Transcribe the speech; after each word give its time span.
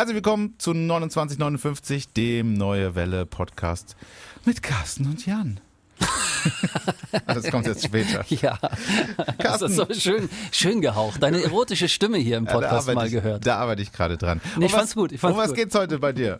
Herzlich 0.00 0.14
willkommen 0.14 0.54
zu 0.56 0.72
2959, 0.72 2.14
dem 2.14 2.54
Neue 2.54 2.94
Welle 2.94 3.26
Podcast 3.26 3.96
mit 4.46 4.62
Carsten 4.62 5.04
und 5.04 5.26
Jan. 5.26 5.60
das 7.26 7.50
kommt 7.50 7.66
jetzt 7.66 7.84
später. 7.84 8.24
Ja, 8.30 8.58
das 9.38 9.60
ist 9.60 9.76
so 9.76 9.86
schön, 9.92 10.30
schön 10.52 10.80
gehaucht. 10.80 11.22
Deine 11.22 11.44
erotische 11.44 11.86
Stimme 11.90 12.16
hier 12.16 12.38
im 12.38 12.46
Podcast 12.46 12.88
ja, 12.88 12.94
mal 12.94 13.08
ich, 13.08 13.12
gehört. 13.12 13.46
Da 13.46 13.56
arbeite 13.56 13.82
ich 13.82 13.92
gerade 13.92 14.16
dran. 14.16 14.40
Nee, 14.56 14.64
ich 14.64 14.72
fand's 14.72 14.94
gut. 14.94 15.12
Ich 15.12 15.20
fand's 15.20 15.36
um 15.36 15.42
was 15.42 15.48
gut. 15.48 15.56
geht's 15.56 15.74
heute 15.74 15.98
bei 15.98 16.14
dir? 16.14 16.38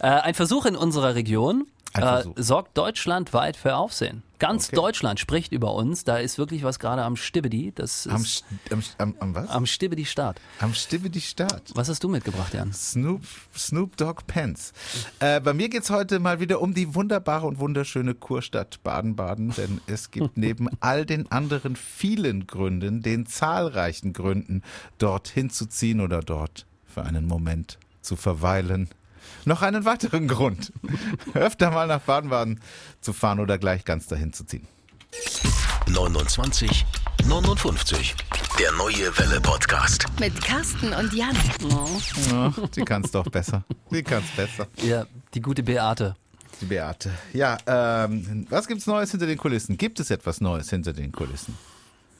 Äh, 0.00 0.06
ein 0.06 0.32
Versuch 0.32 0.64
in 0.64 0.74
unserer 0.74 1.14
Region 1.14 1.66
äh, 1.96 2.24
sorgt 2.36 2.76
deutschlandweit 2.76 3.56
für 3.56 3.76
Aufsehen. 3.76 4.22
Ganz 4.40 4.66
Okay. 4.66 4.76
Deutschland 4.76 5.20
spricht 5.20 5.52
über 5.52 5.72
uns. 5.74 6.04
Da 6.04 6.18
ist 6.18 6.36
wirklich 6.38 6.64
was 6.64 6.78
gerade 6.78 7.02
am 7.02 7.16
Stibbedi. 7.16 7.72
Das 7.74 8.04
ist 8.06 8.12
Am, 8.12 8.22
St- 8.22 8.42
am, 8.70 8.82
am, 8.98 9.14
am 9.20 9.34
was? 9.34 9.48
am 9.48 9.64
Stibbedi 9.64 10.04
Start. 10.04 10.40
Am 10.58 10.74
Stadt. 10.74 11.70
Was 11.74 11.88
hast 11.88 12.02
du 12.04 12.08
mitgebracht, 12.08 12.52
Jan? 12.52 12.72
Snoop, 12.72 13.22
Snoop 13.56 13.96
Dogg 13.96 14.22
Pants. 14.26 14.72
Äh, 15.20 15.40
bei 15.40 15.54
mir 15.54 15.68
geht's 15.68 15.88
heute 15.90 16.18
mal 16.18 16.40
wieder 16.40 16.60
um 16.60 16.74
die 16.74 16.94
wunderbare 16.94 17.46
und 17.46 17.58
wunderschöne 17.58 18.14
Kurstadt 18.14 18.82
Baden-Baden, 18.82 19.50
denn 19.56 19.80
es 19.86 20.10
gibt 20.10 20.36
neben 20.36 20.68
all 20.80 21.06
den 21.06 21.30
anderen 21.30 21.76
vielen 21.76 22.46
Gründen, 22.46 23.00
den 23.02 23.24
zahlreichen 23.26 24.12
Gründen, 24.12 24.62
dorthin 24.98 25.48
zu 25.48 25.66
ziehen 25.66 26.00
oder 26.00 26.20
dort 26.20 26.66
für 26.86 27.02
einen 27.04 27.26
Moment 27.26 27.78
zu 28.02 28.16
verweilen, 28.16 28.88
noch 29.46 29.62
einen 29.62 29.84
weiteren 29.84 30.28
Grund, 30.28 30.72
öfter 31.34 31.70
mal 31.70 31.86
nach 31.86 32.00
Baden-Baden 32.00 32.60
zu 33.00 33.12
fahren 33.12 33.40
oder 33.40 33.58
gleich 33.58 33.84
ganz 33.84 34.06
dahin 34.06 34.32
zu 34.32 34.44
ziehen. 34.44 34.66
29 35.88 36.84
59. 37.26 38.14
Der 38.58 38.70
neue 38.72 39.18
Welle 39.18 39.40
Podcast. 39.40 40.04
Mit 40.20 40.38
Carsten 40.44 40.92
und 40.92 41.12
Jan. 41.14 41.34
Ja, 42.30 42.52
die 42.76 42.82
kann's 42.82 43.10
doch 43.12 43.24
besser. 43.30 43.64
Die 43.90 44.02
kann's 44.02 44.30
besser. 44.36 44.66
Ja, 44.82 45.06
die 45.32 45.40
gute 45.40 45.62
Beate. 45.62 46.16
Die 46.60 46.66
Beate. 46.66 47.10
Ja, 47.32 47.56
ähm, 47.66 48.46
was 48.50 48.68
gibt's 48.68 48.86
Neues 48.86 49.10
hinter 49.10 49.26
den 49.26 49.38
Kulissen? 49.38 49.78
Gibt 49.78 50.00
es 50.00 50.10
etwas 50.10 50.42
Neues 50.42 50.68
hinter 50.68 50.92
den 50.92 51.12
Kulissen? 51.12 51.56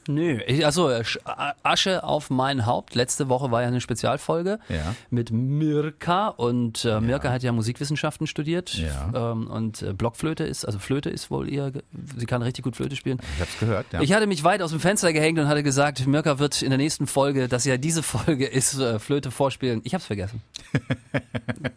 Nö, 0.07 0.39
ich- 0.45 0.65
also 0.65 0.89
äh, 0.89 1.01
Sch- 1.01 1.17
Asche 1.63 2.03
auf 2.03 2.29
mein 2.29 2.65
Haupt. 2.65 2.93
Letzte 2.95 3.27
Woche 3.29 3.49
war 3.51 3.61
ja 3.61 3.67
eine 3.69 3.81
Spezialfolge 3.81 4.59
Ja. 4.69 4.95
mit 5.09 5.31
Mirka 5.31 6.27
und 6.27 6.85
äh, 6.85 6.99
Mirka 7.01 7.31
hat 7.31 7.41
ja 7.43 7.51
Musikwissenschaften 7.51 8.27
studiert 8.27 8.73
Ja. 8.75 9.31
ähm, 9.31 9.47
und 9.47 9.81
äh, 9.81 9.93
Blockflöte 9.93 10.43
ist, 10.43 10.65
also 10.65 10.77
Flöte 10.79 11.09
ist 11.09 11.31
wohl 11.31 11.49
ihr, 11.49 11.71
sie 12.17 12.25
kann 12.25 12.41
richtig 12.41 12.63
gut 12.63 12.75
Flöte 12.75 12.95
spielen. 12.95 13.19
Ich 13.35 13.41
hab's 13.41 13.59
gehört, 13.59 13.85
ja. 13.93 14.01
Ich 14.01 14.13
hatte 14.13 14.27
mich 14.27 14.43
weit 14.43 14.61
aus 14.61 14.71
dem 14.71 14.79
Fenster 14.79 15.11
gehängt 15.11 15.39
und 15.39 15.47
hatte 15.47 15.63
gesagt, 15.63 16.05
Mirka 16.05 16.37
wird 16.39 16.61
in 16.61 16.69
der 16.69 16.77
nächsten 16.77 17.07
Folge, 17.07 17.47
dass 17.47 17.65
ja 17.65 17.77
diese 17.77 18.03
Folge 18.03 18.45
ist, 18.45 18.77
äh, 18.79 18.99
Flöte 18.99 19.31
vorspielen. 19.31 19.81
Ich 19.83 19.93
hab's 19.95 20.05
vergessen. 20.05 20.41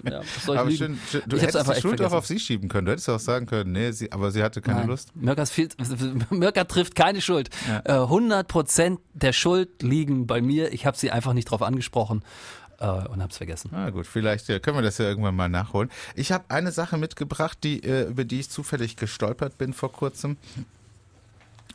ja, 0.04 0.20
was 0.20 0.44
soll 0.44 0.54
ich 0.56 0.60
aber 0.60 0.70
schön, 0.70 0.98
schön, 1.10 1.22
du 1.26 1.36
ich 1.36 1.42
hättest 1.42 1.56
einfach 1.58 1.74
die 1.74 1.80
Schuld 1.80 2.02
auch 2.02 2.12
auf 2.12 2.26
sie 2.26 2.38
schieben 2.38 2.68
können. 2.68 2.86
Du 2.86 2.92
hättest 2.92 3.08
auch 3.08 3.18
sagen 3.20 3.46
können, 3.46 3.72
nee, 3.72 3.90
sie, 3.92 4.10
aber 4.12 4.30
sie 4.30 4.42
hatte 4.42 4.60
keine 4.60 4.80
Nein. 4.80 4.88
Lust. 4.88 5.14
Mirka, 5.16 5.46
viel, 5.46 5.68
Mirka 6.30 6.64
trifft 6.64 6.94
keine 6.94 7.20
Schuld. 7.20 7.50
Äh, 7.84 7.94
100% 8.18 8.98
der 9.14 9.32
Schuld 9.32 9.82
liegen 9.82 10.26
bei 10.26 10.40
mir. 10.40 10.72
Ich 10.72 10.86
habe 10.86 10.96
sie 10.96 11.10
einfach 11.10 11.32
nicht 11.32 11.50
drauf 11.50 11.62
angesprochen 11.62 12.22
äh, 12.80 12.86
und 12.86 13.20
habe 13.20 13.30
es 13.30 13.36
vergessen. 13.36 13.70
Na 13.72 13.90
gut, 13.90 14.06
vielleicht 14.06 14.48
äh, 14.48 14.60
können 14.60 14.76
wir 14.76 14.82
das 14.82 14.98
ja 14.98 15.06
irgendwann 15.06 15.36
mal 15.36 15.48
nachholen. 15.48 15.90
Ich 16.14 16.32
habe 16.32 16.44
eine 16.48 16.72
Sache 16.72 16.96
mitgebracht, 16.96 17.58
die, 17.62 17.82
äh, 17.82 18.08
über 18.08 18.24
die 18.24 18.40
ich 18.40 18.50
zufällig 18.50 18.96
gestolpert 18.96 19.58
bin 19.58 19.72
vor 19.72 19.92
kurzem. 19.92 20.36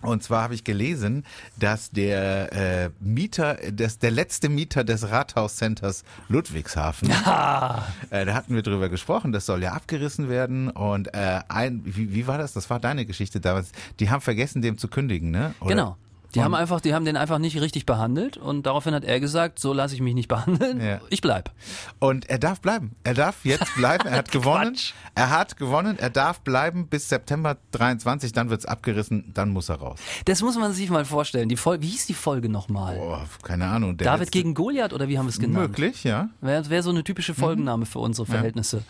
Und 0.02 0.22
zwar 0.22 0.44
habe 0.44 0.53
ich 0.53 0.66
gelesen, 0.66 1.23
dass 1.58 1.89
der 1.91 2.52
äh, 2.52 2.89
Mieter, 3.00 3.57
dass 3.72 4.00
der 4.00 4.11
letzte 4.11 4.50
Mieter 4.50 4.83
des 4.83 5.09
Rathauscenters 5.09 6.03
Ludwigshafen, 6.28 7.09
äh, 8.09 8.25
da 8.25 8.33
hatten 8.33 8.53
wir 8.53 8.63
drüber 8.63 8.89
gesprochen, 8.89 9.31
das 9.31 9.45
soll 9.45 9.63
ja 9.63 9.72
abgerissen 9.72 10.28
werden. 10.28 10.69
Und 10.69 11.13
äh, 11.13 11.39
ein, 11.47 11.84
wie, 11.85 12.13
wie 12.13 12.28
war 12.28 12.38
das? 12.38 12.51
Das 12.51 12.69
war 12.69 12.81
deine 12.81 13.06
Geschichte 13.06 13.39
damals. 13.39 13.72
Die 14.01 14.09
haben 14.09 14.19
vergessen, 14.19 14.62
dem 14.62 14.78
zu 14.78 14.89
kündigen, 14.89 15.31
ne? 15.31 15.56
Oder? 15.62 15.69
Genau. 15.69 15.97
Die 16.35 16.39
Und- 16.39 16.45
haben 16.45 16.55
einfach, 16.55 16.81
die 16.81 16.94
haben 16.94 17.05
den 17.05 17.16
einfach 17.17 17.38
nicht 17.39 17.59
richtig 17.61 17.85
behandelt 17.85 18.38
und 18.38 18.66
daraufhin 18.66 18.94
hat 18.95 19.03
er 19.03 19.19
gesagt, 19.19 19.59
so 19.59 19.71
lasse 19.73 19.94
ich 19.95 20.01
mich 20.01 20.16
nicht 20.16 20.27
behandeln. 20.29 20.81
Ja. 20.81 20.99
Ich 21.09 21.21
bleib. 21.21 21.51
Und 21.99 22.29
er 22.29 22.39
darf 22.39 22.59
bleiben. 22.61 22.95
Er 23.03 23.13
darf 23.13 23.45
jetzt 23.45 23.75
bleiben. 23.75 24.07
Er 24.07 24.17
hat 24.17 24.31
gewonnen. 24.31 24.75
Er 25.16 25.29
hat 25.29 25.57
gewonnen. 25.57 25.97
Er 25.99 26.09
darf 26.09 26.41
bleiben 26.41 26.88
bis 26.88 27.09
September 27.09 27.57
23. 27.71 28.31
Dann 28.33 28.49
wird's 28.49 28.66
abgerissen. 28.66 29.31
Dann 29.33 29.49
muss 29.49 29.69
er 29.69 29.75
raus. 29.75 29.99
Das 30.25 30.41
muss 30.41 30.57
man 30.57 30.73
sich 30.73 30.89
mal 30.89 31.05
vorstellen. 31.05 31.49
Die 31.49 31.57
Folge, 31.57 31.83
wie 31.83 31.89
hieß 31.89 32.07
die 32.07 32.13
Folge 32.13 32.50
nochmal? 32.50 32.95
Boah, 32.97 33.25
keine 33.44 33.65
Ahnung. 33.67 33.95
David 33.97 34.19
letzte- 34.21 34.31
gegen 34.31 34.53
Goliath 34.53 34.94
oder 34.94 35.07
wie 35.07 35.17
haben 35.17 35.25
wir 35.25 35.29
es 35.31 35.39
genannt? 35.39 35.69
Möglich, 35.69 36.03
ja. 36.03 36.29
Wäre 36.41 36.67
wär 36.69 36.81
so 36.83 36.89
eine 36.89 37.03
typische 37.03 37.33
Folgenname 37.33 37.85
für 37.85 38.00
unsere 38.00 38.25
Verhältnisse. 38.25 38.83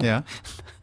Ja. 0.00 0.24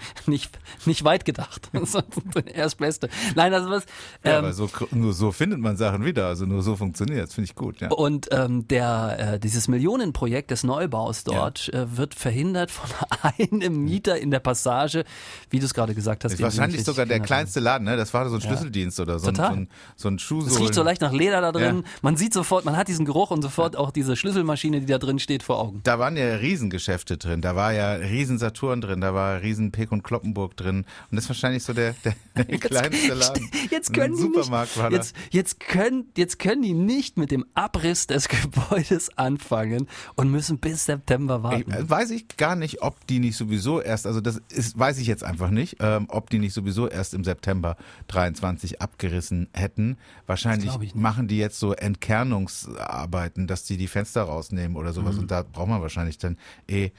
Nicht, 0.25 0.59
nicht 0.85 1.03
weit 1.03 1.25
gedacht. 1.25 1.69
er 2.53 2.65
ist 2.65 2.75
Beste. 2.75 3.09
Nein, 3.35 3.53
also 3.53 3.69
was. 3.69 3.85
ja 4.23 4.31
ähm, 4.31 4.37
aber 4.39 4.53
so, 4.53 4.69
nur 4.91 5.13
so 5.13 5.31
findet 5.31 5.59
man 5.59 5.77
Sachen 5.77 6.03
wieder. 6.05 6.27
Also 6.27 6.45
nur 6.45 6.61
so 6.61 6.75
funktioniert. 6.75 7.27
Das 7.27 7.33
finde 7.33 7.49
ich 7.49 7.55
gut, 7.55 7.79
ja. 7.79 7.89
Und 7.89 8.27
ähm, 8.31 8.67
der, 8.67 9.33
äh, 9.33 9.39
dieses 9.39 9.67
Millionenprojekt 9.67 10.51
des 10.51 10.63
Neubaus 10.63 11.23
dort 11.23 11.73
äh, 11.73 11.97
wird 11.97 12.13
verhindert 12.13 12.71
von 12.71 12.89
einem 13.21 13.83
Mieter 13.83 14.17
in 14.17 14.31
der 14.31 14.39
Passage, 14.39 15.05
wie 15.49 15.59
du 15.59 15.65
es 15.65 15.73
gerade 15.73 15.95
gesagt 15.95 16.23
hast. 16.23 16.39
Wahrscheinlich 16.41 16.83
sogar 16.83 17.05
der 17.05 17.19
kleinste 17.19 17.59
Laden, 17.59 17.85
ne? 17.85 17.97
Das 17.97 18.13
war 18.13 18.29
so 18.29 18.35
ein 18.35 18.41
Schlüsseldienst 18.41 18.99
oder 18.99 19.19
so 19.19 19.29
ein, 19.29 19.35
so 19.35 19.41
Total. 19.41 19.57
ein, 19.57 19.69
so 19.95 20.09
ein 20.09 20.19
haben. 20.19 20.47
Es 20.47 20.59
riecht 20.59 20.73
so 20.73 20.83
leicht 20.83 21.01
nach 21.01 21.11
Leder 21.11 21.41
da 21.41 21.51
drin. 21.51 21.77
Ja. 21.77 21.91
Man 22.01 22.17
sieht 22.17 22.33
sofort, 22.33 22.65
man 22.65 22.77
hat 22.77 22.87
diesen 22.87 23.05
Geruch 23.05 23.31
und 23.31 23.41
sofort 23.41 23.75
auch 23.75 23.91
diese 23.91 24.15
Schlüsselmaschine, 24.15 24.81
die 24.81 24.85
da 24.85 24.97
drin 24.97 25.19
steht, 25.19 25.43
vor 25.43 25.59
Augen. 25.59 25.81
Da 25.83 25.99
waren 25.99 26.17
ja 26.17 26.35
Riesengeschäfte 26.35 27.17
drin, 27.17 27.41
da 27.41 27.55
war 27.55 27.73
ja 27.73 27.93
riesen 27.93 28.37
Saturn 28.37 28.81
drin, 28.81 29.01
da 29.01 29.13
war 29.13 29.41
riesen 29.41 29.71
Peek 29.87 29.91
und 29.91 30.03
Kloppenburg 30.03 30.55
drin 30.57 30.77
und 30.79 31.15
das 31.15 31.25
ist 31.25 31.29
wahrscheinlich 31.29 31.63
so 31.63 31.73
der, 31.73 31.95
der 32.03 32.13
kleinste 32.59 33.13
Laden. 33.13 33.49
Jetzt 33.71 33.93
können 33.93 34.15
die 34.15 34.21
Supermarkt 34.21 34.77
nicht, 34.77 34.91
jetzt, 34.91 35.15
jetzt, 35.31 35.59
können, 35.59 36.05
jetzt 36.15 36.39
können 36.39 36.61
die 36.61 36.73
nicht 36.73 37.17
mit 37.17 37.31
dem 37.31 37.45
Abriss 37.53 38.07
des 38.07 38.27
Gebäudes 38.29 39.17
anfangen 39.17 39.87
und 40.15 40.31
müssen 40.31 40.59
bis 40.59 40.85
September 40.85 41.43
warten. 41.43 41.65
Ich, 41.69 41.75
äh, 41.75 41.89
weiß 41.89 42.11
ich 42.11 42.27
gar 42.37 42.55
nicht, 42.55 42.81
ob 42.81 43.05
die 43.07 43.19
nicht 43.19 43.37
sowieso 43.37 43.81
erst, 43.81 44.05
also 44.05 44.21
das 44.21 44.41
ist, 44.49 44.77
weiß 44.77 44.97
ich 44.99 45.07
jetzt 45.07 45.23
einfach 45.23 45.49
nicht, 45.49 45.77
ähm, 45.79 46.05
ob 46.09 46.29
die 46.29 46.39
nicht 46.39 46.53
sowieso 46.53 46.87
erst 46.87 47.13
im 47.13 47.23
September 47.23 47.77
23 48.07 48.81
abgerissen 48.81 49.47
hätten. 49.53 49.97
Wahrscheinlich 50.25 50.95
machen 50.95 51.27
die 51.27 51.37
jetzt 51.37 51.59
so 51.59 51.73
Entkernungsarbeiten, 51.73 53.47
dass 53.47 53.63
die 53.63 53.77
die 53.77 53.87
Fenster 53.87 54.23
rausnehmen 54.23 54.75
oder 54.77 54.93
sowas 54.93 55.15
Mhm. 55.15 55.21
und 55.21 55.31
da 55.31 55.43
braucht 55.43 55.69
man 55.69 55.81
wahrscheinlich 55.81 56.17
dann 56.17 56.37
eh. 56.67 56.89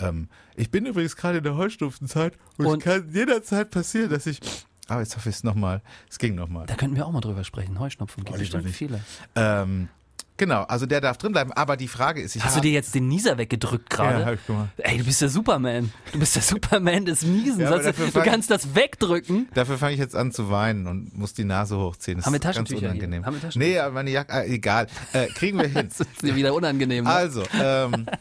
Ähm, 0.00 0.28
ich 0.56 0.70
bin 0.70 0.86
übrigens 0.86 1.16
gerade 1.16 1.38
in 1.38 1.44
der 1.44 1.56
Heustufenzeit 1.56 2.34
und, 2.56 2.66
Und- 2.66 2.78
es 2.78 2.84
kann 2.84 3.10
jederzeit 3.12 3.70
passieren, 3.70 4.10
dass 4.10 4.26
ich, 4.26 4.40
aber 4.88 5.00
jetzt 5.00 5.16
hoffe 5.16 5.28
ich 5.28 5.36
es 5.36 5.44
nochmal, 5.44 5.82
es 6.10 6.18
ging 6.18 6.34
nochmal. 6.34 6.66
da 6.66 6.74
könnten 6.74 6.96
wir 6.96 7.06
auch 7.06 7.12
mal 7.12 7.20
drüber 7.20 7.44
sprechen. 7.44 7.78
Heuschnupfen 7.78 8.24
gibt 8.24 8.38
lieber 8.38 8.58
bestimmt 8.58 8.74
viele. 8.74 9.00
Ähm, 9.34 9.88
genau, 10.36 10.62
also 10.62 10.86
der 10.86 11.00
darf 11.00 11.18
drin 11.18 11.32
bleiben, 11.32 11.52
aber 11.52 11.76
die 11.76 11.88
Frage 11.88 12.22
ist, 12.22 12.36
ich 12.36 12.44
Hast 12.44 12.56
du 12.56 12.60
dir 12.60 12.70
jetzt 12.70 12.94
den 12.94 13.08
Nieser 13.08 13.36
weggedrückt 13.38 13.90
gerade? 13.90 14.20
Ja, 14.20 14.26
hab 14.26 14.34
ich 14.34 14.46
gemacht. 14.46 14.68
Ey, 14.78 14.98
du 14.98 15.04
bist 15.04 15.20
der 15.20 15.28
Superman. 15.28 15.92
Du 16.12 16.18
bist 16.20 16.36
der 16.36 16.42
Superman 16.42 17.04
des 17.04 17.22
Niesens. 17.22 17.58
Ja, 17.58 17.76
du 17.76 17.92
fang- 17.92 18.22
kannst 18.22 18.50
das 18.50 18.74
wegdrücken. 18.76 19.48
Dafür 19.54 19.78
fange 19.78 19.94
ich 19.94 19.98
jetzt 19.98 20.14
an 20.16 20.30
zu 20.32 20.48
weinen 20.50 20.86
und 20.86 21.16
muss 21.18 21.34
die 21.34 21.44
Nase 21.44 21.76
hochziehen. 21.76 22.18
Das 22.18 22.26
Haben 22.26 22.32
wir 22.34 22.36
ist 22.38 22.44
ganz 22.44 22.54
Taschentücher 22.56 22.78
hier? 22.80 22.88
unangenehm. 22.90 23.26
Haben 23.26 23.34
wir 23.34 23.40
Taschentücher? 23.42 23.72
Nee, 23.72 23.78
aber 23.80 23.92
meine 23.94 24.10
Jacke, 24.10 24.32
äh, 24.32 24.54
egal. 24.54 24.86
Äh, 25.12 25.26
kriegen 25.26 25.58
wir 25.58 25.66
hin. 25.68 25.88
Das 25.88 26.00
ist 26.00 26.22
dir 26.22 26.34
wieder 26.36 26.54
unangenehm. 26.54 27.04
Ne? 27.04 27.10
Also, 27.10 27.42
ähm, 27.60 28.06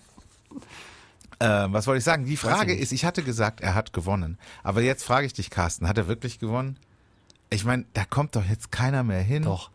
ähm, 1.39 1.73
was 1.73 1.87
wollte 1.87 1.99
ich 1.99 2.03
sagen? 2.03 2.25
Die 2.25 2.37
Frage 2.37 2.75
ist, 2.75 2.91
ich 2.91 3.05
hatte 3.05 3.23
gesagt, 3.23 3.61
er 3.61 3.75
hat 3.75 3.93
gewonnen. 3.93 4.37
Aber 4.63 4.81
jetzt 4.81 5.03
frage 5.03 5.25
ich 5.25 5.33
dich, 5.33 5.49
Carsten, 5.49 5.87
hat 5.87 5.97
er 5.97 6.07
wirklich 6.07 6.39
gewonnen? 6.39 6.77
Ich 7.49 7.63
meine, 7.63 7.85
da 7.93 8.03
kommt 8.05 8.35
doch 8.35 8.45
jetzt 8.45 8.71
keiner 8.71 9.03
mehr 9.03 9.21
hin. 9.21 9.43
Doch. 9.43 9.69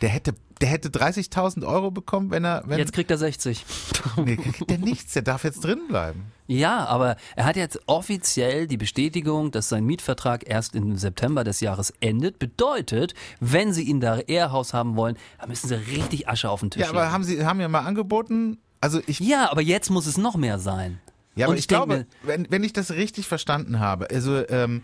Der 0.00 0.08
hätte, 0.08 0.34
der 0.60 0.68
hätte 0.68 0.88
30.000 0.88 1.64
Euro 1.66 1.90
bekommen, 1.90 2.30
wenn 2.30 2.44
er, 2.44 2.64
wenn, 2.66 2.78
Jetzt 2.78 2.92
kriegt 2.92 3.10
er 3.10 3.16
60. 3.16 3.64
nee, 4.16 4.36
kriegt 4.36 4.68
der 4.68 4.78
nichts, 4.78 5.12
der 5.14 5.22
darf 5.22 5.44
jetzt 5.44 5.64
drin 5.64 5.80
bleiben. 5.88 6.24
Ja, 6.46 6.84
aber 6.84 7.16
er 7.36 7.44
hat 7.46 7.56
jetzt 7.56 7.80
offiziell 7.86 8.66
die 8.66 8.76
Bestätigung, 8.76 9.50
dass 9.52 9.70
sein 9.70 9.84
Mietvertrag 9.84 10.46
erst 10.46 10.74
im 10.74 10.96
September 10.96 11.44
des 11.44 11.60
Jahres 11.60 11.94
endet. 12.00 12.38
Bedeutet, 12.38 13.14
wenn 13.40 13.72
Sie 13.72 13.84
ihn 13.84 14.00
da 14.00 14.18
Ehrhaus 14.18 14.74
haben 14.74 14.96
wollen, 14.96 15.16
dann 15.38 15.48
müssen 15.48 15.68
Sie 15.68 15.74
richtig 15.76 16.28
Asche 16.28 16.50
auf 16.50 16.60
den 16.60 16.70
Tisch 16.70 16.82
Ja, 16.82 16.90
aber 16.90 17.02
legen. 17.02 17.12
haben 17.12 17.24
sie, 17.24 17.46
haben 17.46 17.60
ja 17.60 17.68
mal 17.68 17.80
angeboten, 17.86 18.58
also 18.84 19.00
ich, 19.06 19.18
Ja, 19.18 19.50
aber 19.50 19.62
jetzt 19.62 19.88
muss 19.88 20.04
es 20.04 20.18
noch 20.18 20.36
mehr 20.36 20.58
sein. 20.58 21.00
Ja, 21.36 21.46
aber 21.46 21.52
Und 21.52 21.56
ich, 21.56 21.62
ich 21.62 21.68
glaube, 21.68 22.06
wenn, 22.22 22.46
wenn 22.50 22.62
ich 22.62 22.74
das 22.74 22.90
richtig 22.90 23.26
verstanden 23.26 23.80
habe, 23.80 24.10
also 24.10 24.46
ähm, 24.48 24.82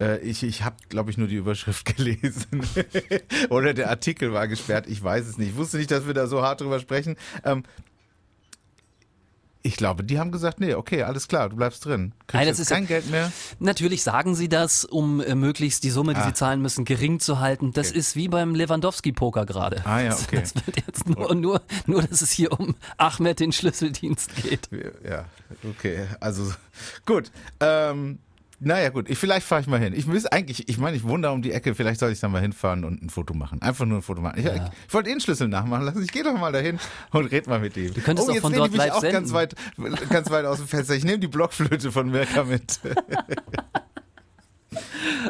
äh, 0.00 0.20
ich, 0.20 0.42
ich 0.42 0.64
habe, 0.64 0.76
glaube 0.88 1.10
ich, 1.10 1.18
nur 1.18 1.28
die 1.28 1.36
Überschrift 1.36 1.84
gelesen. 1.96 2.66
Oder 3.50 3.74
der 3.74 3.90
Artikel 3.90 4.32
war 4.32 4.48
gesperrt, 4.48 4.86
ich 4.88 5.04
weiß 5.04 5.26
es 5.26 5.36
nicht. 5.36 5.50
Ich 5.50 5.56
wusste 5.56 5.76
nicht, 5.76 5.90
dass 5.90 6.06
wir 6.06 6.14
da 6.14 6.26
so 6.26 6.40
hart 6.40 6.62
drüber 6.62 6.80
sprechen. 6.80 7.16
Ähm, 7.44 7.62
Ich 9.64 9.76
glaube, 9.76 10.02
die 10.02 10.18
haben 10.18 10.32
gesagt, 10.32 10.58
nee, 10.58 10.74
okay, 10.74 11.04
alles 11.04 11.28
klar, 11.28 11.48
du 11.48 11.54
bleibst 11.56 11.84
drin. 11.84 12.12
Kriegst 12.26 12.34
Nein, 12.34 12.48
das 12.48 12.58
ist 12.58 12.70
ja- 12.70 12.76
kein 12.76 12.86
Geld 12.88 13.08
mehr. 13.10 13.30
Natürlich 13.60 14.02
sagen 14.02 14.34
sie 14.34 14.48
das, 14.48 14.84
um 14.84 15.20
äh, 15.20 15.36
möglichst 15.36 15.84
die 15.84 15.90
Summe, 15.90 16.14
die 16.14 16.20
Ah. 16.20 16.26
sie 16.26 16.32
zahlen 16.34 16.60
müssen, 16.60 16.84
gering 16.84 17.20
zu 17.20 17.38
halten. 17.38 17.72
Das 17.72 17.90
Okay. 17.90 17.98
ist 18.00 18.16
wie 18.16 18.26
beim 18.28 18.56
Lewandowski-Poker 18.56 19.46
gerade. 19.46 19.82
Ah 19.86 20.00
ja, 20.00 20.14
okay. 20.14 20.40
Das 20.40 20.54
wird 20.66 20.84
jetzt 20.84 21.08
nur, 21.08 21.32
nur, 21.36 21.62
nur, 21.86 22.02
dass 22.02 22.22
es 22.22 22.32
hier 22.32 22.58
um 22.58 22.74
Ahmed 22.96 23.38
den 23.38 23.52
Schlüsseldienst 23.52 24.34
geht. 24.42 24.68
Ja, 25.08 25.26
okay, 25.68 26.06
also 26.18 26.52
gut. 27.06 27.30
Ähm, 27.60 28.18
naja, 28.64 28.90
gut, 28.90 29.10
ich, 29.10 29.18
vielleicht 29.18 29.46
fahre 29.46 29.60
ich 29.60 29.66
mal 29.66 29.80
hin. 29.80 29.92
Ich 29.94 30.06
muss 30.06 30.26
eigentlich, 30.26 30.68
ich 30.68 30.78
meine, 30.78 30.96
ich 30.96 31.04
wohne 31.04 31.24
da 31.24 31.30
um 31.30 31.42
die 31.42 31.52
Ecke, 31.52 31.74
vielleicht 31.74 32.00
soll 32.00 32.12
ich 32.12 32.20
da 32.20 32.28
mal 32.28 32.40
hinfahren 32.40 32.84
und 32.84 33.02
ein 33.02 33.10
Foto 33.10 33.34
machen. 33.34 33.60
Einfach 33.60 33.84
nur 33.86 33.98
ein 33.98 34.02
Foto 34.02 34.20
machen. 34.20 34.38
Ich, 34.38 34.44
Ja. 34.44 34.70
ich 34.86 34.94
wollte 34.94 35.08
eh 35.08 35.12
einen 35.12 35.20
Schlüssel 35.20 35.48
nachmachen 35.48 35.84
lassen. 35.84 36.02
Ich 36.02 36.12
gehe 36.12 36.22
doch 36.22 36.38
mal 36.38 36.52
dahin 36.52 36.78
und 37.10 37.26
red 37.26 37.46
mal 37.46 37.60
mit 37.60 37.76
ihm. 37.76 37.92
Du 37.92 38.00
könntest 38.00 38.28
oh, 38.28 38.30
auch 38.30 38.34
jetzt 38.34 38.42
von 38.42 38.52
lehne 38.52 38.66
ich 38.66 38.72
dort 38.72 38.84
mich 38.84 38.92
live 38.92 38.94
auch 38.94 39.12
ganz 39.12 39.32
weit, 39.32 39.54
ganz 40.10 40.30
weit 40.30 40.44
aus 40.44 40.58
dem 40.58 40.68
Fenster. 40.68 40.94
Ich 40.94 41.04
nehme 41.04 41.18
die 41.18 41.28
Blockflöte 41.28 41.90
von 41.92 42.10
Mirka 42.10 42.44
mit. 42.44 42.80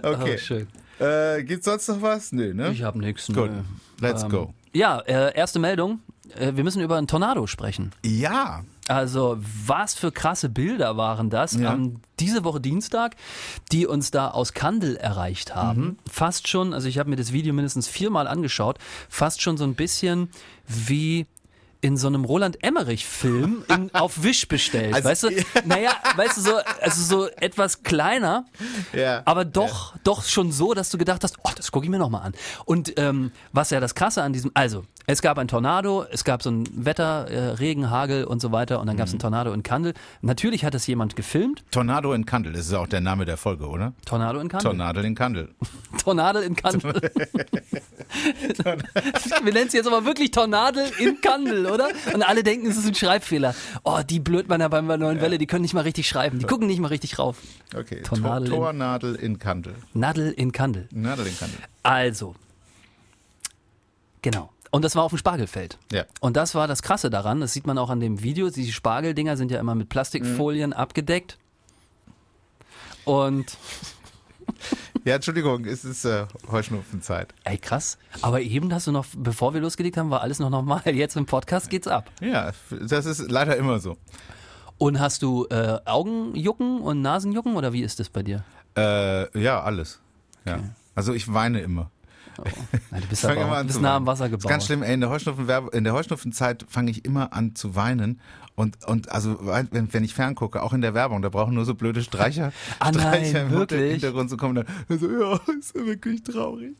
okay. 0.02 0.34
Oh, 0.34 0.38
schön. 0.38 0.68
Äh, 0.98 1.42
gibt's 1.44 1.64
sonst 1.64 1.88
noch 1.88 2.02
was? 2.02 2.32
Nö, 2.32 2.54
ne? 2.54 2.70
Ich 2.72 2.82
habe 2.82 2.98
nichts. 2.98 3.26
Gut, 3.26 3.50
nö. 3.50 3.62
let's 4.00 4.22
Ähm, 4.22 4.28
go. 4.28 4.54
Ja, 4.72 5.00
äh, 5.00 5.36
erste 5.36 5.58
Meldung. 5.58 6.00
Äh, 6.36 6.52
wir 6.54 6.64
müssen 6.64 6.82
über 6.82 6.96
einen 6.96 7.06
Tornado 7.06 7.46
sprechen. 7.46 7.92
Ja, 8.04 8.62
Also, 8.88 9.38
was 9.66 9.94
für 9.94 10.10
krasse 10.10 10.48
Bilder 10.48 10.96
waren 10.96 11.30
das 11.30 11.54
Ja. 11.54 11.72
am 11.72 12.00
diese 12.18 12.44
Woche 12.44 12.60
Dienstag, 12.60 13.16
die 13.70 13.86
uns 13.86 14.10
da 14.10 14.30
aus 14.30 14.52
Kandel 14.52 14.96
erreicht 14.96 15.54
haben. 15.54 15.82
Mhm. 15.82 15.96
Fast 16.10 16.48
schon, 16.48 16.74
also 16.74 16.88
ich 16.88 16.98
habe 16.98 17.10
mir 17.10 17.16
das 17.16 17.32
Video 17.32 17.52
mindestens 17.54 17.88
viermal 17.88 18.26
angeschaut, 18.26 18.78
fast 19.08 19.40
schon 19.40 19.56
so 19.56 19.64
ein 19.64 19.74
bisschen 19.74 20.30
wie 20.66 21.26
in 21.82 21.96
so 21.96 22.06
einem 22.06 22.24
Roland 22.24 22.62
Emmerich-Film 22.64 23.64
auf 23.92 24.22
Wisch 24.22 24.48
bestellt. 24.48 24.94
Also- 24.94 25.08
weißt 25.08 25.22
du? 25.24 25.28
Naja, 25.64 25.90
weißt 26.16 26.38
du, 26.38 26.40
so, 26.40 26.56
also 26.80 27.02
so 27.02 27.28
etwas 27.36 27.82
kleiner, 27.82 28.46
ja. 28.92 29.22
aber 29.26 29.44
doch, 29.44 29.94
doch 30.04 30.24
schon 30.24 30.50
so, 30.50 30.72
dass 30.74 30.90
du 30.90 30.98
gedacht 30.98 31.22
hast, 31.24 31.36
oh, 31.42 31.50
das 31.54 31.70
gucke 31.70 31.84
ich 31.84 31.90
mir 31.90 31.98
nochmal 31.98 32.22
an. 32.22 32.34
Und 32.64 32.98
ähm, 32.98 33.32
was 33.52 33.70
ja 33.70 33.80
das 33.80 33.94
Krasse 33.94 34.22
an 34.22 34.32
diesem, 34.32 34.50
also 34.54 34.84
es 35.06 35.20
gab 35.20 35.38
ein 35.38 35.48
Tornado, 35.48 36.04
es 36.10 36.24
gab 36.24 36.42
so 36.42 36.50
ein 36.50 36.64
Wetter, 36.72 37.28
äh, 37.28 37.38
Regen, 37.54 37.90
Hagel 37.90 38.24
und 38.24 38.40
so 38.40 38.52
weiter 38.52 38.80
und 38.80 38.86
dann 38.86 38.96
gab 38.96 39.06
es 39.08 39.12
einen 39.12 39.18
Tornado 39.20 39.52
in 39.52 39.62
Kandel. 39.62 39.94
Natürlich 40.20 40.64
hat 40.64 40.74
es 40.74 40.86
jemand 40.86 41.16
gefilmt, 41.16 41.64
Tornado 41.70 42.12
in 42.12 42.24
Kandel, 42.24 42.52
das 42.52 42.66
ist 42.66 42.74
auch 42.74 42.86
der 42.86 43.00
Name 43.00 43.24
der 43.24 43.36
Folge, 43.36 43.66
oder? 43.68 43.92
Tornado 44.04 44.38
in 44.40 44.48
Kandel. 44.48 44.70
Tornado 44.70 45.00
in 45.00 45.14
Kandel. 45.14 45.48
Tornado 46.02 46.38
in 46.40 46.54
Kandel. 46.56 46.94
Wir 49.42 49.52
nennen 49.52 49.66
es 49.66 49.72
jetzt 49.72 49.86
aber 49.86 50.04
wirklich 50.04 50.30
Tornado 50.30 50.80
in 50.98 51.20
Kandel, 51.20 51.66
oder? 51.72 51.88
Und 52.14 52.22
alle 52.22 52.42
denken, 52.42 52.66
es 52.66 52.76
ist 52.76 52.86
ein 52.86 52.94
Schreibfehler. 52.94 53.54
Oh, 53.84 54.00
die 54.08 54.20
Blödmanner 54.20 54.68
beim 54.68 54.86
neuen 54.86 55.20
Welle, 55.20 55.38
die 55.38 55.46
können 55.46 55.62
nicht 55.62 55.74
mal 55.74 55.80
richtig 55.82 56.08
schreiben. 56.08 56.38
Die 56.38 56.46
gucken 56.46 56.66
nicht 56.66 56.80
mal 56.80 56.88
richtig 56.88 57.18
rauf. 57.18 57.38
Okay, 57.74 58.02
Tornadel 58.02 58.48
Tor, 58.48 58.56
in- 58.70 58.78
Tornadel 58.78 59.14
in 59.16 59.38
Kandel. 59.38 59.74
Nadel 59.94 60.32
in 60.32 60.52
Kandel. 60.52 60.88
Nadel 60.92 61.26
in 61.26 61.36
Kandel. 61.38 61.58
Also. 61.82 62.34
Genau. 64.22 64.50
Und 64.70 64.84
das 64.84 64.96
war 64.96 65.02
auf 65.02 65.10
dem 65.12 65.18
Spargelfeld. 65.18 65.76
Ja. 65.92 66.04
Und 66.20 66.36
das 66.36 66.54
war 66.54 66.66
das 66.66 66.82
Krasse 66.82 67.10
daran, 67.10 67.40
das 67.40 67.52
sieht 67.52 67.66
man 67.66 67.76
auch 67.76 67.90
an 67.90 68.00
dem 68.00 68.22
Video, 68.22 68.48
die 68.48 68.72
Spargeldinger 68.72 69.36
sind 69.36 69.50
ja 69.50 69.60
immer 69.60 69.74
mit 69.74 69.88
Plastikfolien 69.88 70.70
Mhm. 70.70 70.76
abgedeckt. 70.76 71.36
Und, 73.04 73.56
Ja, 75.04 75.16
Entschuldigung, 75.16 75.64
es 75.64 75.84
ist 75.84 76.04
äh, 76.04 76.26
Heuschnupfenzeit. 76.50 77.34
ey 77.42 77.58
krass, 77.58 77.98
aber 78.20 78.40
eben 78.40 78.72
hast 78.72 78.86
du 78.86 78.92
noch, 78.92 79.06
bevor 79.16 79.52
wir 79.52 79.60
losgelegt 79.60 79.96
haben, 79.96 80.10
war 80.10 80.20
alles 80.20 80.38
noch 80.38 80.48
normal. 80.50 80.82
Jetzt 80.84 81.16
im 81.16 81.26
Podcast 81.26 81.70
geht's 81.70 81.88
ab. 81.88 82.08
Ja, 82.20 82.52
das 82.70 83.06
ist 83.06 83.30
leider 83.30 83.56
immer 83.56 83.80
so. 83.80 83.96
Und 84.78 85.00
hast 85.00 85.22
du 85.22 85.46
äh, 85.50 85.78
Augenjucken 85.84 86.80
und 86.80 87.02
Nasenjucken 87.02 87.56
oder 87.56 87.72
wie 87.72 87.82
ist 87.82 87.98
das 88.00 88.08
bei 88.10 88.22
dir? 88.22 88.44
Äh, 88.76 89.38
ja, 89.40 89.60
alles. 89.62 90.00
Ja. 90.44 90.60
Also 90.94 91.12
ich 91.14 91.32
weine 91.32 91.60
immer. 91.60 91.90
Na, 92.90 93.00
du 93.00 93.06
bist 93.06 93.24
aber 93.24 93.36
immer 93.36 93.56
an 93.56 93.66
bist 93.66 93.80
nah 93.80 93.96
am 93.96 94.06
Wasser 94.06 94.24
Das 94.24 94.32
ist 94.32 94.38
gebaut. 94.42 94.50
ganz 94.50 94.66
schlimm, 94.66 94.82
ey, 94.82 94.94
in 94.94 95.00
der, 95.00 95.10
Heuschnupfen 95.10 95.48
Heuschnupfenzeit 95.92 96.64
fange 96.68 96.90
ich 96.90 97.04
immer 97.04 97.32
an 97.32 97.54
zu 97.54 97.74
weinen. 97.74 98.20
Und, 98.54 98.84
und 98.86 99.10
also 99.10 99.38
wenn, 99.40 99.92
wenn 99.92 100.04
ich 100.04 100.14
ferngucke, 100.14 100.62
auch 100.62 100.72
in 100.72 100.82
der 100.82 100.94
Werbung, 100.94 101.22
da 101.22 101.30
brauchen 101.30 101.54
nur 101.54 101.64
so 101.64 101.74
blöde 101.74 102.02
Streicher, 102.02 102.52
Ah, 102.78 102.90
nein, 102.92 103.24
Streicher 103.24 103.42
im 103.42 103.50
wirklich? 103.50 103.92
Hintergrund 103.92 104.30
zu 104.30 104.36
kommen. 104.36 104.54
Dann 104.54 104.98
so, 104.98 105.10
ja, 105.10 105.40
ist 105.58 105.74
wirklich 105.74 106.22
traurig. 106.22 106.76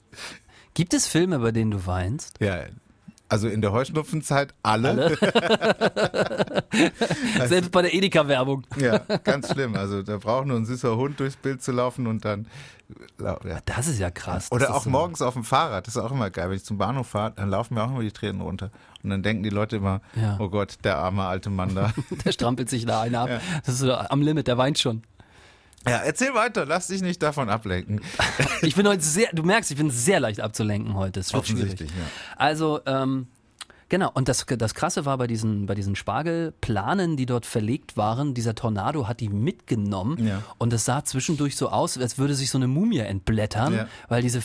Gibt 0.75 0.95
es 0.95 1.07
Filme, 1.07 1.39
bei 1.39 1.53
denen 1.53 1.71
du 1.71 1.87
weinst? 1.87 2.39
Ja, 2.41 2.65
also 3.33 3.49
in 3.49 3.63
der 3.63 3.73
Heuschnupfenzeit 3.73 4.53
alle. 4.63 5.17
Selbst 7.47 7.71
bei 7.73 7.83
der 7.83 7.95
Edeka-Werbung. 7.95 8.65
Ja, 8.79 8.99
ganz 8.99 9.51
schlimm. 9.53 9.75
Also 9.77 10.03
da 10.03 10.19
braucht 10.19 10.47
nur 10.47 10.57
ein 10.57 10.65
süßer 10.67 10.97
Hund 10.97 11.19
durchs 11.21 11.37
Bild 11.37 11.63
zu 11.63 11.73
laufen 11.73 12.07
und 12.07 12.25
dann. 12.25 12.47
Ja. 13.19 13.39
Das 13.65 13.89
ist 13.89 13.99
ja 13.99 14.11
krass. 14.11 14.53
Oder 14.53 14.75
auch 14.75 14.83
so- 14.85 14.91
morgens 14.91 15.23
auf 15.23 15.33
dem 15.33 15.45
Fahrrad, 15.45 15.87
das 15.87 15.97
ist 15.97 16.03
auch 16.03 16.13
immer 16.13 16.29
geil. 16.29 16.51
Wenn 16.51 16.57
ich 16.57 16.65
zum 16.65 16.77
Bahnhof 16.77 17.07
fahre, 17.07 17.33
dann 17.37 17.49
laufen 17.49 17.75
mir 17.75 17.85
auch 17.85 17.91
immer 17.91 18.03
die 18.03 18.13
Tränen 18.13 18.43
runter. 18.43 18.71
Und 19.03 19.09
dann 19.11 19.23
denken 19.23 19.43
die 19.43 19.49
Leute 19.49 19.77
immer, 19.77 20.03
Ja. 20.15 20.37
oh 20.39 20.51
Gott, 20.51 20.77
der 20.85 20.99
arme 20.99 21.25
alte 21.25 21.49
Mann 21.49 21.75
da. 21.75 21.93
Der 22.25 22.33
strampelt 22.33 22.69
sich 22.69 22.85
da 22.85 23.01
einer 23.01 23.23
ab. 23.23 23.31
Das 23.65 23.75
ist 23.75 23.81
so 23.81 23.95
am 23.95 24.21
Limit, 24.21 24.47
der 24.47 24.59
weint 24.59 24.79
schon. 24.79 25.03
Ja, 25.89 25.99
erzähl 25.99 26.35
weiter, 26.35 26.67
lass 26.67 26.87
dich 26.87 27.03
nicht 27.03 27.23
davon 27.23 27.49
ablenken. 27.49 28.01
Ich 28.63 28.75
bin 28.75 28.87
heute 28.87 29.03
sehr, 29.03 29.29
du 29.33 29.43
merkst, 29.43 29.71
ich 29.71 29.77
bin 29.77 29.91
sehr 29.91 30.21
leicht 30.21 30.41
abzulenken 30.41 30.95
heute. 30.95 31.21
Es 31.21 31.33
wird 31.33 31.47
schwierig. 31.47 31.65
Offensichtlich, 31.65 31.91
ja. 31.91 32.07
Also, 32.37 32.81
ähm, 32.87 33.27
genau. 33.93 34.11
Und 34.15 34.29
das, 34.29 34.47
das 34.47 34.75
Krasse 34.75 35.05
war 35.05 35.19
bei 35.19 35.27
diesen, 35.29 35.67
bei 35.67 35.75
diesen 35.75 35.95
Spargelplanen, 35.95 37.17
die 37.17 37.27
dort 37.27 37.47
verlegt 37.47 37.97
waren, 37.97 38.33
dieser 38.35 38.55
Tornado 38.57 39.07
hat 39.07 39.21
die 39.21 39.29
mitgenommen. 39.29 40.27
Ja. 40.27 40.43
Und 40.59 40.73
es 40.73 40.87
sah 40.87 41.05
zwischendurch 41.05 41.57
so 41.57 41.69
aus, 41.69 41.99
als 41.99 42.17
würde 42.19 42.35
sich 42.35 42.51
so 42.51 42.59
eine 42.59 42.67
Mumie 42.67 42.99
entblättern, 42.99 43.75
Ja. 43.75 43.87
weil 44.09 44.23
diese 44.23 44.41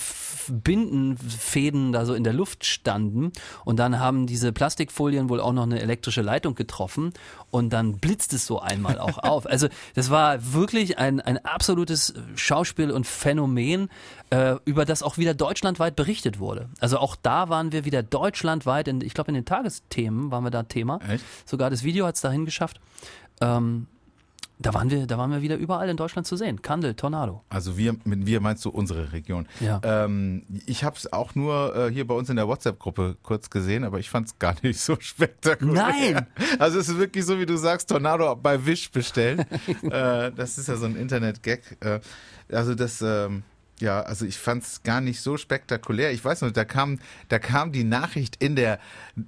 Bindenfäden 0.49 1.91
da 1.93 2.05
so 2.05 2.13
in 2.13 2.23
der 2.23 2.33
Luft 2.33 2.65
standen. 2.65 3.31
Und 3.65 3.77
dann 3.79 3.99
haben 3.99 4.27
diese 4.27 4.51
Plastikfolien 4.51 5.29
wohl 5.29 5.39
auch 5.39 5.53
noch 5.53 5.63
eine 5.63 5.81
elektrische 5.81 6.21
Leitung 6.21 6.53
getroffen. 6.55 7.13
Und 7.49 7.71
dann 7.71 7.97
blitzt 7.97 8.33
es 8.33 8.45
so 8.45 8.59
einmal 8.59 8.99
auch 8.99 9.17
auf. 9.17 9.47
Also, 9.47 9.69
das 9.95 10.09
war 10.09 10.53
wirklich 10.53 10.97
ein, 10.99 11.21
ein 11.21 11.43
absolutes 11.45 12.13
Schauspiel 12.35 12.91
und 12.91 13.07
Phänomen, 13.07 13.89
äh, 14.29 14.55
über 14.65 14.83
das 14.83 15.03
auch 15.03 15.17
wieder 15.17 15.33
deutschlandweit 15.33 15.95
berichtet 15.95 16.39
wurde. 16.39 16.67
Also 16.81 16.97
auch 16.97 17.15
da 17.15 17.47
waren 17.47 17.71
wir 17.71 17.85
wieder 17.85 18.03
deutschlandweit, 18.03 18.89
in, 18.89 18.99
ich 18.99 19.13
glaube 19.13 19.31
in 19.31 19.35
den 19.37 19.45
Tagesthemen 19.45 20.31
waren 20.31 20.43
wir 20.43 20.51
da 20.51 20.63
Thema. 20.63 20.99
Echt? 21.07 21.23
Sogar 21.45 21.69
das 21.69 21.83
Video 21.83 22.05
hat 22.05 22.15
es 22.15 22.21
dahin 22.21 22.45
geschafft. 22.45 22.79
Ähm, 23.41 23.87
da 24.59 24.73
waren 24.73 24.89
wir, 24.89 25.05
da 25.05 25.19
waren 25.19 25.29
wir 25.31 25.43
wieder 25.43 25.55
überall 25.55 25.87
in 25.87 25.97
Deutschland 25.97 26.25
zu 26.25 26.35
sehen. 26.35 26.63
Kandel, 26.63 26.95
Tornado. 26.95 27.43
Also 27.49 27.77
wir, 27.77 27.95
mit 28.05 28.25
wir 28.25 28.41
meinst 28.41 28.65
du 28.65 28.69
unsere 28.69 29.13
Region. 29.13 29.47
Ja. 29.59 29.79
Ähm, 29.83 30.43
ich 30.65 30.83
habe 30.83 30.95
es 30.95 31.13
auch 31.13 31.35
nur 31.35 31.75
äh, 31.75 31.91
hier 31.91 32.07
bei 32.07 32.15
uns 32.15 32.29
in 32.29 32.37
der 32.37 32.47
WhatsApp-Gruppe 32.47 33.17
kurz 33.21 33.51
gesehen, 33.51 33.83
aber 33.83 33.99
ich 33.99 34.09
fand 34.09 34.27
es 34.27 34.39
gar 34.39 34.55
nicht 34.63 34.79
so 34.79 34.97
spektakulär. 34.99 35.73
Nein! 35.73 36.27
Also 36.57 36.79
es 36.79 36.89
ist 36.89 36.97
wirklich 36.97 37.25
so, 37.25 37.39
wie 37.39 37.45
du 37.45 37.55
sagst, 37.55 37.89
Tornado 37.89 38.35
bei 38.35 38.65
Wish 38.65 38.91
bestellen. 38.91 39.39
äh, 39.83 40.31
das 40.31 40.57
ist 40.57 40.67
ja 40.67 40.75
so 40.75 40.85
ein 40.85 40.95
Internet-Gag. 40.95 41.77
Äh, 41.81 41.99
also 42.51 42.73
das... 42.73 43.01
Ähm, 43.01 43.43
ja, 43.79 44.01
also 44.01 44.25
ich 44.25 44.37
fand 44.37 44.63
es 44.63 44.83
gar 44.83 45.01
nicht 45.01 45.21
so 45.21 45.37
spektakulär. 45.37 46.11
Ich 46.11 46.23
weiß 46.23 46.41
noch, 46.41 46.51
da 46.51 46.65
kam, 46.65 46.99
da 47.29 47.37
kam 47.37 47.71
die 47.71 47.83
Nachricht 47.83 48.35
in 48.37 48.55
der 48.55 48.79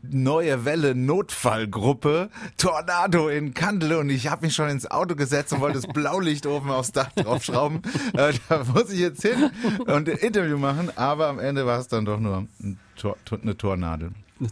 Neue 0.02 0.66
Welle 0.66 0.96
Notfallgruppe 0.96 2.30
Tornado 2.58 3.30
in 3.30 3.54
Kandel 3.54 3.98
und 3.98 4.10
ich 4.10 4.28
habe 4.28 4.46
mich 4.46 4.56
schon 4.56 4.70
ins 4.70 4.90
Auto 4.90 5.16
gesetzt 5.16 5.54
und 5.54 5.62
wollte 5.62 5.80
das 5.80 5.88
Blaulicht 5.94 6.46
oben 6.48 6.72
aufs 6.72 6.92
Dach 6.92 7.12
draufschrauben. 7.14 7.82
äh, 8.14 8.34
da 8.50 8.64
muss 8.64 8.92
ich 8.92 9.00
jetzt 9.00 9.22
hin 9.22 9.52
und 9.86 10.10
ein 10.10 10.18
Interview 10.18 10.58
machen, 10.58 10.92
aber 10.96 11.28
am 11.28 11.40
Ende 11.40 11.66
war 11.66 11.80
es 11.80 11.88
dann 11.88 12.06
doch 12.06 12.20
nur 12.20 12.48
ein 12.62 12.80
Tor, 12.96 13.18
eine 13.42 13.56
Tornadel. 13.56 14.12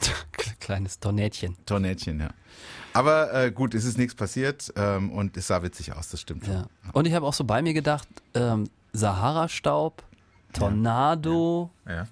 Kleines 0.60 1.00
Tornädchen. 1.00 1.56
Tornädchen, 1.66 2.20
ja. 2.20 2.30
Aber 2.94 3.34
äh, 3.34 3.52
gut, 3.52 3.76
es 3.76 3.86
ist 3.86 3.98
nichts 3.98 4.16
passiert 4.16 4.74
ähm, 4.76 5.12
und 5.12 5.38
es 5.38 5.48
sah 5.48 5.62
witzig 5.62 5.94
aus, 5.94 6.10
das 6.10 6.22
stimmt. 6.22 6.48
Ja. 6.48 6.66
Und 6.94 7.06
ich 7.06 7.14
habe 7.14 7.26
auch 7.26 7.34
so 7.34 7.44
bei 7.44 7.62
mir 7.62 7.74
gedacht, 7.74 8.08
ähm, 8.34 8.70
Sahara-Staub, 8.98 10.04
Tornado. 10.54 11.70
Ja. 11.88 12.08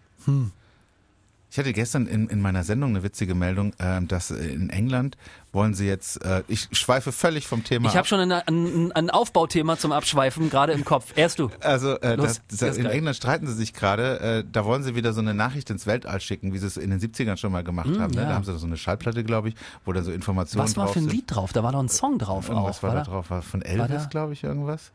Ich 1.52 1.60
hatte 1.60 1.72
gestern 1.72 2.06
in, 2.08 2.28
in 2.28 2.42
meiner 2.42 2.64
Sendung 2.66 2.90
eine 2.90 3.04
witzige 3.04 3.34
Meldung, 3.34 3.74
ähm, 3.80 4.10
dass 4.10 4.30
äh, 4.30 4.46
in 4.48 4.70
England 4.70 5.16
wollen 5.54 5.74
sie 5.74 5.88
jetzt, 5.88 6.22
äh, 6.26 6.44
ich 6.50 6.68
schweife 6.74 7.14
völlig 7.14 7.48
vom 7.48 7.64
Thema 7.64 7.86
Ich 7.88 7.92
habe 7.92 8.02
ab. 8.02 8.08
schon 8.08 8.20
ein, 8.20 8.32
ein, 8.32 8.92
ein 8.92 9.10
Aufbauthema 9.10 9.78
zum 9.78 9.94
Abschweifen 9.94 10.50
gerade 10.50 10.74
im 10.74 10.84
Kopf. 10.84 11.14
Erst 11.16 11.40
du. 11.40 11.50
Also 11.62 11.98
äh, 12.02 12.16
Los, 12.16 12.42
das, 12.50 12.58
das 12.60 12.78
in 12.78 12.84
geil. 12.84 12.92
England 12.94 13.16
streiten 13.16 13.48
sie 13.48 13.54
sich 13.54 13.74
gerade, 13.74 14.20
äh, 14.20 14.44
da 14.52 14.66
wollen 14.66 14.84
sie 14.84 14.96
wieder 14.96 15.14
so 15.14 15.22
eine 15.22 15.34
Nachricht 15.34 15.70
ins 15.70 15.88
Weltall 15.88 16.20
schicken, 16.20 16.52
wie 16.52 16.58
sie 16.58 16.68
es 16.68 16.76
in 16.76 16.90
den 16.90 17.00
70ern 17.00 17.38
schon 17.38 17.54
mal 17.54 17.64
gemacht 17.64 17.98
haben. 17.98 18.14
Ne? 18.14 18.24
ja. 18.24 18.28
Da 18.30 18.34
haben 18.36 18.44
sie 18.44 18.58
so 18.58 18.66
eine 18.66 18.76
Schallplatte, 18.76 19.24
glaube 19.24 19.48
ich, 19.50 19.56
wo 19.86 19.94
da 19.94 20.04
so 20.04 20.12
Informationen 20.12 20.66
Was 20.66 20.76
war 20.76 20.90
für 20.90 21.00
ein. 21.00 21.08
Lied 21.08 21.24
drauf? 21.34 21.54
Da 21.54 21.64
war 21.64 21.72
doch 21.72 21.80
ein 21.80 21.88
Song 21.90 22.20
drauf 22.20 22.50
Irgendwas 22.50 22.80
auch. 22.80 22.84
war 22.84 22.96
da 22.96 23.04
drauf, 23.04 23.30
war 23.30 23.42
von 23.42 23.62
Elvis, 23.62 24.10
glaube 24.10 24.34
ich, 24.34 24.44
irgendwas. 24.44 24.92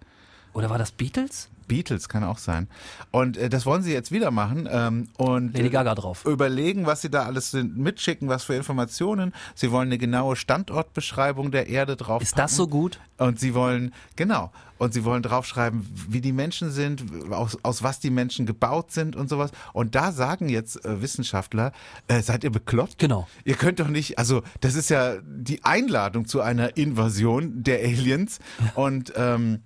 Oder 0.52 0.70
war 0.70 0.78
das 0.78 0.92
Beatles? 0.92 1.48
Beatles 1.70 2.08
kann 2.08 2.24
auch 2.24 2.38
sein. 2.38 2.66
Und 3.12 3.36
äh, 3.36 3.48
das 3.48 3.64
wollen 3.64 3.84
sie 3.84 3.92
jetzt 3.92 4.10
wieder 4.10 4.32
machen 4.32 4.68
ähm, 4.70 5.08
und 5.16 5.56
Lady 5.56 5.70
Gaga 5.70 5.94
drauf. 5.94 6.24
überlegen, 6.26 6.84
was 6.84 7.00
sie 7.00 7.10
da 7.10 7.22
alles 7.22 7.52
sind, 7.52 7.78
mitschicken, 7.78 8.28
was 8.28 8.42
für 8.42 8.54
Informationen. 8.54 9.32
Sie 9.54 9.70
wollen 9.70 9.86
eine 9.86 9.96
genaue 9.96 10.34
Standortbeschreibung 10.34 11.52
der 11.52 11.68
Erde 11.68 11.94
drauf. 11.94 12.22
Ist 12.22 12.36
das 12.36 12.56
so 12.56 12.66
gut? 12.66 12.98
Und 13.18 13.38
sie 13.38 13.54
wollen, 13.54 13.94
genau, 14.16 14.50
und 14.78 14.94
sie 14.94 15.04
wollen 15.04 15.22
draufschreiben, 15.22 15.86
wie 16.08 16.20
die 16.20 16.32
Menschen 16.32 16.72
sind, 16.72 17.04
aus, 17.30 17.56
aus 17.62 17.84
was 17.84 18.00
die 18.00 18.10
Menschen 18.10 18.46
gebaut 18.46 18.90
sind 18.90 19.14
und 19.14 19.28
sowas. 19.28 19.52
Und 19.72 19.94
da 19.94 20.10
sagen 20.10 20.48
jetzt 20.48 20.84
äh, 20.84 21.00
Wissenschaftler, 21.00 21.70
äh, 22.08 22.20
seid 22.20 22.42
ihr 22.42 22.50
bekloppt? 22.50 22.98
Genau. 22.98 23.28
Ihr 23.44 23.54
könnt 23.54 23.78
doch 23.78 23.88
nicht, 23.88 24.18
also 24.18 24.42
das 24.60 24.74
ist 24.74 24.90
ja 24.90 25.18
die 25.22 25.62
Einladung 25.62 26.26
zu 26.26 26.40
einer 26.40 26.76
Invasion 26.76 27.62
der 27.62 27.78
Aliens. 27.78 28.40
Und 28.74 29.12
ähm, 29.14 29.60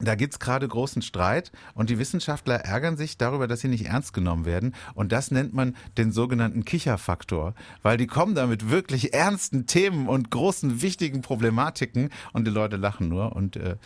da 0.00 0.14
gibt's 0.14 0.38
gerade 0.38 0.66
großen 0.66 1.02
Streit 1.02 1.52
und 1.74 1.90
die 1.90 1.98
Wissenschaftler 1.98 2.56
ärgern 2.56 2.96
sich 2.96 3.16
darüber, 3.16 3.46
dass 3.46 3.60
sie 3.60 3.68
nicht 3.68 3.86
ernst 3.86 4.12
genommen 4.12 4.44
werden. 4.44 4.74
Und 4.94 5.12
das 5.12 5.30
nennt 5.30 5.54
man 5.54 5.76
den 5.96 6.12
sogenannten 6.12 6.64
Kicherfaktor, 6.64 7.54
weil 7.82 7.96
die 7.96 8.06
kommen 8.06 8.34
da 8.34 8.46
mit 8.46 8.70
wirklich 8.70 9.14
ernsten 9.14 9.66
Themen 9.66 10.08
und 10.08 10.30
großen, 10.30 10.82
wichtigen 10.82 11.22
Problematiken 11.22 12.10
und 12.32 12.46
die 12.46 12.50
Leute 12.50 12.76
lachen 12.76 13.08
nur. 13.08 13.36
Und 13.36 13.56
äh, 13.56 13.76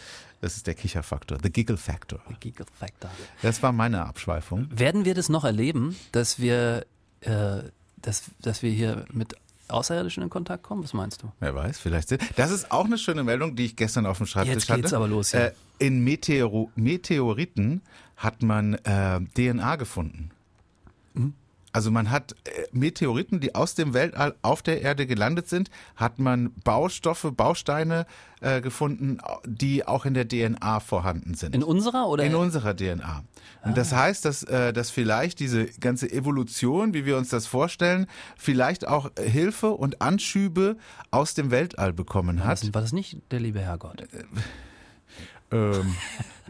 das 0.41 0.57
ist 0.57 0.67
der 0.67 0.75
Kicherfaktor, 0.75 1.39
the 1.43 1.51
Giggle 1.51 1.77
Factor. 1.77 2.21
Giggle 2.41 2.67
Factor. 2.79 3.11
Das 3.43 3.63
war 3.63 3.73
meine 3.73 4.07
Abschweifung. 4.07 4.69
Werden 4.71 5.05
wir 5.05 5.15
das 5.15 5.29
noch 5.29 5.45
erleben, 5.45 5.97
dass 6.13 6.39
wir, 6.39 6.87
äh, 7.21 7.63
dass, 7.97 8.31
dass 8.41 8.63
wir 8.63 8.71
hier 8.71 9.05
mit 9.13 9.35
Außerirdischen 9.71 10.23
in 10.23 10.31
Kontakt 10.31 10.63
kommen? 10.63 10.83
Was 10.83 10.93
meinst 10.95 11.23
du? 11.23 11.33
Wer 11.41 11.55
weiß, 11.55 11.79
vielleicht. 11.79 12.09
sind- 12.09 12.23
Das 12.37 12.51
ist 12.51 12.71
auch 12.73 12.85
eine 12.87 12.99
schöne 12.99 13.23
Meldung, 13.25 13.55
die 13.57 13.67
ich 13.67 13.77
gestern 13.77 14.07
auf 14.07 14.19
dem 14.19 14.27
Schreibtisch 14.27 14.55
Jetzt 14.55 14.69
hatte. 14.71 14.81
geht's 14.83 14.93
aber 14.93 15.09
los 15.09 15.31
hier. 15.33 15.47
Äh, 15.47 15.53
in 15.79 16.03
Meteoro 16.05 16.71
Meteoriten 16.77 17.83
hat 18.17 18.43
man 18.43 18.75
äh, 18.75 19.21
DNA 19.37 19.77
gefunden. 19.77 20.31
Also 21.73 21.91
man 21.91 22.11
hat 22.11 22.33
äh, 22.33 22.65
Meteoriten, 22.73 23.41
die 23.41 23.55
aus 23.55 23.75
dem 23.75 23.95
Weltall 23.95 24.35
auf 24.43 24.63
der 24.63 24.83
Erde 24.83 25.07
gelandet 25.07 25.49
sind, 25.49 25.71
hat 25.97 26.19
man 26.19 26.53
Baustoffe, 26.65 27.31
Bausteine 27.37 28.07
äh, 28.41 28.61
gefunden, 28.61 29.19
die 29.45 29.87
auch 29.87 30.07
in 30.07 30.15
der 30.15 30.27
DNA 30.27 30.81
vorhanden 30.81 31.35
sind. 31.35 31.55
In 31.55 31.63
unserer 31.63 32.09
oder? 32.09 32.25
In 32.25 32.35
unserer 32.35 32.75
DNA. 32.75 33.23
Und 33.65 33.77
das 33.77 33.93
heißt, 33.93 34.25
dass, 34.25 34.45
äh, 34.45 34.73
dass 34.73 34.91
vielleicht 34.91 35.41
diese 35.41 35.67
ganze 35.67 36.11
Evolution, 36.11 36.95
wie 36.95 37.05
wir 37.05 37.17
uns 37.17 37.29
das 37.29 37.47
vorstellen, 37.47 38.07
vielleicht 38.37 38.87
auch 38.87 39.11
Hilfe 39.19 39.71
und 39.71 40.01
Anschübe 40.01 40.77
aus 41.11 41.35
dem 41.35 41.51
Weltall 41.51 41.93
bekommen 41.93 42.45
hat. 42.45 42.73
war 42.73 42.83
das 42.83 42.93
nicht 42.93 43.19
der 43.31 43.41
liebe 43.41 43.61
Herrgott? 43.61 44.05
Ähm, 45.51 45.97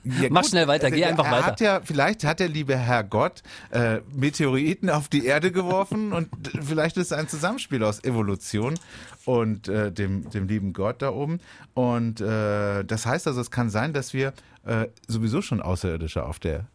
ja, 0.04 0.28
Mach 0.30 0.44
schnell 0.44 0.66
weiter, 0.68 0.90
geh 0.90 1.00
er 1.00 1.10
einfach 1.10 1.30
weiter. 1.30 1.46
Hat 1.46 1.60
ja, 1.60 1.80
vielleicht 1.82 2.24
hat 2.24 2.40
der 2.40 2.48
liebe 2.48 2.76
Herr 2.76 3.04
Gott 3.04 3.42
äh, 3.70 4.00
Meteoriten 4.12 4.90
auf 4.90 5.08
die 5.08 5.26
Erde 5.26 5.52
geworfen 5.52 6.12
und 6.12 6.28
vielleicht 6.62 6.96
ist 6.96 7.06
es 7.06 7.12
ein 7.12 7.28
Zusammenspiel 7.28 7.82
aus 7.84 8.02
Evolution 8.04 8.78
und 9.24 9.68
äh, 9.68 9.92
dem, 9.92 10.28
dem 10.30 10.48
lieben 10.48 10.72
Gott 10.72 11.02
da 11.02 11.10
oben. 11.10 11.40
Und 11.74 12.20
äh, 12.20 12.84
das 12.84 13.06
heißt 13.06 13.26
also, 13.26 13.40
es 13.40 13.50
kann 13.50 13.70
sein, 13.70 13.92
dass 13.92 14.12
wir 14.12 14.32
äh, 14.64 14.86
sowieso 15.06 15.42
schon 15.42 15.60
Außerirdische 15.60 16.24
auf 16.24 16.38
der 16.38 16.66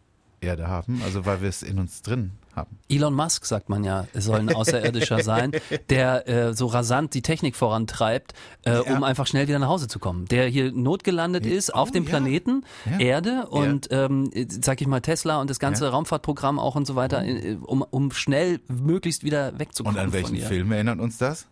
Erde 0.42 0.68
haben, 0.68 1.02
also 1.04 1.26
weil 1.26 1.42
wir 1.42 1.50
es 1.50 1.64
in 1.64 1.80
uns 1.80 2.02
drin 2.02 2.32
haben. 2.56 2.78
Elon 2.90 3.14
Musk, 3.14 3.46
sagt 3.46 3.70
man 3.70 3.84
ja, 3.84 4.08
soll 4.14 4.40
ein 4.40 4.54
Außerirdischer 4.54 5.24
sein, 5.24 5.52
der 5.90 6.28
äh, 6.28 6.54
so 6.54 6.68
rasant 6.68 7.14
die 7.14 7.22
Technik 7.22 7.56
vorantreibt, 7.56 8.34
äh, 8.64 8.78
um 8.78 9.04
einfach 9.04 9.28
schnell 9.28 9.48
wieder 9.48 9.60
nach 9.60 9.68
Hause 9.70 9.88
zu 9.88 10.00
kommen. 10.00 10.26
Der 10.26 10.48
hier 10.48 10.72
notgelandet 10.72 11.46
ist 11.46 11.74
auf 11.74 11.90
oh, 11.90 11.92
dem 11.92 12.04
ja. 12.04 12.10
Planeten 12.10 12.64
Ja. 12.90 13.00
Erde 13.00 13.48
und, 13.48 13.88
ähm, 13.92 14.30
sag 14.50 14.82
ich 14.82 14.88
mal, 14.88 15.02
Tesla 15.02 15.40
und 15.42 15.50
das 15.50 15.60
ganze 15.60 15.86
Ja. 15.86 15.92
Raumfahrtprogramm 15.92 16.60
auch 16.60 16.76
und 16.76 16.86
so 16.86 16.96
weiter, 16.96 17.24
äh, 17.24 17.58
um, 17.62 17.82
um 17.82 18.12
schnell 18.12 18.60
möglichst 18.68 19.24
wieder 19.24 19.54
Und 19.54 19.60
wegzukommen. 19.60 20.00
an 20.00 20.06
von 20.12 20.14
welchen. 20.14 20.38
Film 20.38 20.72
erinnert 20.72 21.00
uns 21.00 21.18
das? 21.18 21.48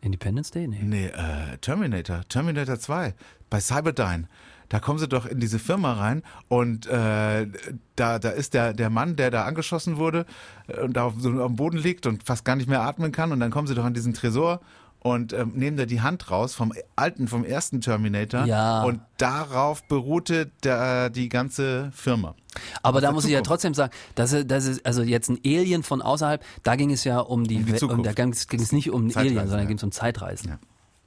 Independence 0.00 0.50
Day? 0.52 0.68
Nee. 0.68 0.80
Nee, 0.82 1.06
äh, 1.06 1.58
Terminator, 1.60 2.20
Terminator 2.28 2.78
2, 2.78 3.14
bei 3.50 3.60
Cyberdyne. 3.60 4.28
Da 4.68 4.80
kommen 4.80 4.98
sie 4.98 5.08
doch 5.08 5.26
in 5.26 5.40
diese 5.40 5.58
Firma 5.58 5.94
rein 5.94 6.22
und 6.48 6.86
äh, 6.86 7.46
da, 7.96 8.18
da 8.18 8.28
ist 8.30 8.54
der, 8.54 8.74
der 8.74 8.90
Mann, 8.90 9.16
der 9.16 9.30
da 9.30 9.44
angeschossen 9.44 9.96
wurde 9.96 10.26
äh, 10.66 10.80
und 10.80 10.94
da 10.94 11.04
auf, 11.04 11.14
so 11.18 11.30
am 11.42 11.56
Boden 11.56 11.78
liegt 11.78 12.06
und 12.06 12.24
fast 12.24 12.44
gar 12.44 12.56
nicht 12.56 12.68
mehr 12.68 12.82
atmen 12.82 13.12
kann. 13.12 13.32
Und 13.32 13.40
dann 13.40 13.50
kommen 13.50 13.66
sie 13.66 13.74
doch 13.74 13.84
an 13.84 13.94
diesen 13.94 14.14
Tresor 14.14 14.60
und 15.00 15.32
ähm, 15.32 15.52
nehmen 15.54 15.76
da 15.76 15.86
die 15.86 16.00
Hand 16.00 16.30
raus 16.30 16.54
vom 16.54 16.72
alten, 16.96 17.28
vom 17.28 17.44
ersten 17.44 17.80
Terminator. 17.80 18.44
Ja. 18.44 18.82
Und 18.82 19.00
darauf 19.16 19.86
beruhte 19.86 20.50
der, 20.64 21.10
die 21.10 21.28
ganze 21.28 21.90
Firma. 21.92 22.34
Aber 22.82 23.00
da 23.00 23.12
muss 23.12 23.24
ich 23.24 23.30
ja 23.30 23.38
Zukunft. 23.38 23.48
trotzdem 23.48 23.74
sagen, 23.74 23.92
das 24.14 24.32
ist, 24.32 24.50
das 24.50 24.66
ist 24.66 24.84
also 24.84 25.02
jetzt 25.02 25.28
ein 25.28 25.38
Alien 25.44 25.82
von 25.82 26.02
außerhalb, 26.02 26.42
da 26.64 26.76
ging 26.76 26.90
es 26.90 27.04
ja 27.04 27.20
um 27.20 27.44
die, 27.44 27.56
Um 27.56 27.66
die 27.66 27.74
Zukunft. 27.74 28.06
da 28.06 28.12
ging 28.12 28.30
es, 28.32 28.72
nicht 28.72 28.90
um 28.90 29.08
Zeitreisen, 29.10 29.38
Alien, 29.38 29.48
sondern 29.48 29.64
ja. 29.64 29.68
ging 29.68 29.76
es 29.76 29.84
um 29.84 29.92
Zeitreisen. 29.92 30.48
Ja. 30.50 30.58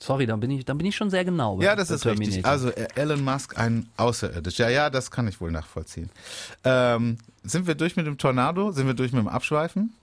Sorry, 0.02 0.26
dann 0.26 0.40
bin 0.40 0.50
ich, 0.50 0.66
dann 0.66 0.80
bin 0.80 0.88
ich 0.88 0.96
schon 0.96 1.12
sehr 1.12 1.24
genau. 1.24 1.62
Ja, 1.62 1.76
das 1.76 1.92
ist 1.92 2.06
richtig. 2.08 2.30
Terminator. 2.30 2.52
Also 2.52 2.70
äh, 2.70 2.88
Elon 2.96 3.24
Musk, 3.24 3.60
ein 3.60 3.88
Außerirdischer. 3.98 4.64
Ja, 4.70 4.86
ja, 4.86 4.90
das 4.90 5.12
kann 5.12 5.28
ich 5.28 5.40
wohl 5.40 5.52
nachvollziehen. 5.52 6.10
Ähm, 6.64 7.20
sind 7.44 7.68
wir 7.68 7.76
durch 7.76 7.96
mit 7.96 8.08
dem 8.08 8.18
Tornado? 8.18 8.72
Sind 8.72 8.88
wir 8.88 8.96
durch 8.96 9.12
mit 9.12 9.22
dem 9.22 9.28
Abschweifen? 9.28 9.94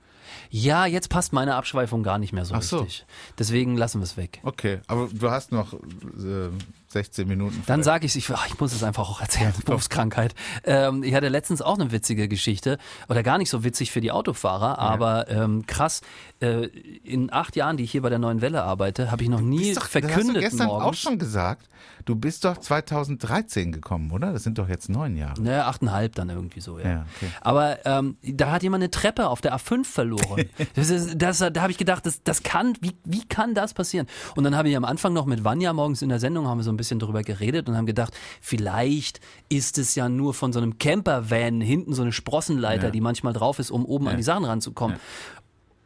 Ja, 0.51 0.87
jetzt 0.87 1.09
passt 1.11 1.33
meine 1.33 1.57
Abschweifung 1.57 2.05
gar 2.05 2.19
nicht 2.19 2.33
mehr 2.33 2.45
so 2.45 2.55
Ach 2.55 2.63
so. 2.63 2.79
richtig. 2.79 3.07
Deswegen 3.41 3.77
lassen 3.77 3.99
wir 3.99 4.05
es 4.05 4.17
weg. 4.17 4.39
Okay, 4.45 4.79
aber 4.87 5.09
du 5.13 5.31
hast 5.33 5.51
noch 5.51 5.73
äh, 5.73 6.49
16 6.89 7.29
Minuten. 7.29 7.63
Dann 7.67 7.83
sage 7.83 8.07
ich, 8.07 8.17
ich, 8.17 8.31
ich 8.31 8.61
muss 8.61 8.73
es 8.73 8.83
einfach 8.83 9.09
auch 9.11 9.21
erzählen, 9.21 9.53
Berufskrankheit. 9.65 10.35
Ähm, 10.65 11.03
ich 11.03 11.15
hatte 11.15 11.29
letztens 11.29 11.63
auch 11.63 11.79
eine 11.79 11.93
witzige 11.93 12.29
Geschichte, 12.29 12.79
oder 13.09 13.23
gar 13.23 13.39
nicht 13.39 13.51
so 13.51 13.65
witzig 13.65 13.93
für 13.93 14.01
die 14.01 14.11
Autofahrer, 14.11 14.79
aber 14.79 15.29
ähm, 15.29 15.67
krass, 15.67 16.01
äh, 16.41 16.67
in 16.67 17.33
acht 17.33 17.57
Jahren, 17.57 17.77
die 17.77 17.85
ich 17.85 17.93
hier 17.93 18.03
bei 18.03 18.11
der 18.11 18.19
Neuen 18.19 18.41
Welle 18.41 18.63
arbeite, 18.63 19.11
habe 19.11 19.23
ich 19.23 19.29
noch 19.29 19.41
nie 19.41 19.75
doch, 19.75 19.83
das 19.83 19.95
hast 19.95 19.95
du 19.95 20.01
verkündet 20.01 20.41
gestern 20.41 20.67
morgens. 20.69 20.87
auch 20.87 20.95
schon 20.95 21.19
gesagt. 21.19 21.69
Du 22.05 22.17
bist 22.17 22.45
doch 22.45 22.57
2013 22.57 23.73
gekommen, 23.73 24.11
oder? 24.13 24.33
Das 24.33 24.43
sind 24.43 24.59
doch 24.59 24.69
jetzt 24.69 24.89
neun 24.89 25.17
Jahre. 25.17 25.41
Naja, 25.43 25.67
achteinhalb 25.67 26.15
dann 26.15 26.31
irgendwie 26.31 26.61
so, 26.61 26.79
ja. 26.79 26.89
Ja, 26.89 27.07
okay. 27.17 27.31
Aber 27.41 27.85
ähm, 27.85 28.17
da 28.23 28.51
hat 28.51 28.63
jemand 28.63 28.83
eine 28.83 28.91
Treppe 28.91 29.29
auf 29.29 29.41
der 29.41 29.55
A5 29.55 29.85
verloren. 29.85 30.45
Das 30.75 30.91
ist, 30.91 31.21
das, 31.21 31.39
da 31.39 31.61
habe 31.61 31.73
ich 31.73 31.79
gedacht, 31.79 32.07
das, 32.07 32.23
das 32.23 32.43
kann, 32.43 32.75
wie, 32.81 32.93
wie 33.05 33.27
kann 33.27 33.55
das 33.55 33.75
passieren? 33.75 34.07
Und 34.37 34.45
dann 34.45 34.57
habe 34.57 34.69
ich 34.69 34.77
am 34.77 34.85
Anfang 34.85 35.13
noch 35.13 35.27
mit 35.27 35.43
Vanja 35.43 35.73
morgens 35.73 36.03
in 36.03 36.09
der 36.09 36.21
Sendung, 36.21 36.47
haben 36.47 36.59
wir 36.59 36.65
so 36.65 36.71
ein 36.71 36.77
bisschen 36.79 36.99
drüber 36.99 37.23
geredet 37.23 37.69
und 37.69 37.77
haben 37.77 37.85
gedacht, 37.87 38.15
vielleicht 38.41 39.21
ist 39.51 39.77
es 39.77 39.95
ja 39.95 40.09
nur 40.09 40.33
von 40.33 40.55
so 40.55 40.59
einem 40.61 40.79
Campervan 40.79 41.61
hinten 41.61 41.93
so 41.93 42.01
eine 42.03 42.13
Sprossenleiter, 42.13 42.87
Ja. 42.87 42.91
die 42.91 43.03
manchmal 43.03 43.35
drauf 43.35 43.59
ist, 43.59 43.71
um 43.71 43.85
oben 43.85 44.09
an 44.09 44.17
die 44.17 44.23
Sachen 44.23 44.47
ranzukommen. 44.47 44.97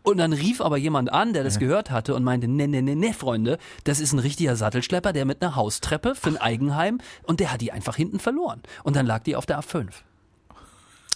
Und 0.05 0.17
dann 0.19 0.33
rief 0.33 0.61
aber 0.61 0.77
jemand 0.79 1.13
an, 1.13 1.33
der 1.33 1.45
das 1.45 1.61
gehört 1.61 1.91
hatte 1.93 2.15
und 2.17 2.25
meinte, 2.25 2.49
ne, 2.49 2.67
ne, 2.67 2.83
ne, 2.83 2.97
ne, 2.97 3.13
Freunde, 3.15 3.59
das 3.85 4.01
ist 4.01 4.13
ein 4.13 4.19
richtiger 4.19 4.57
Sattelschlepper, 4.57 5.13
der 5.13 5.25
mit 5.25 5.41
einer 5.43 5.55
Haustreppe 5.55 6.15
für 6.17 6.31
ein 6.31 6.37
Eigenheim 6.39 6.99
und 7.23 7.39
der 7.41 7.53
hat 7.53 7.61
die 7.61 7.71
einfach 7.73 7.95
hinten 7.97 8.19
verloren. 8.19 8.63
Und 8.83 8.97
dann 8.97 9.07
lag 9.07 9.23
die 9.23 9.37
auf 9.37 9.47
der 9.47 9.61
A5. 9.61 9.89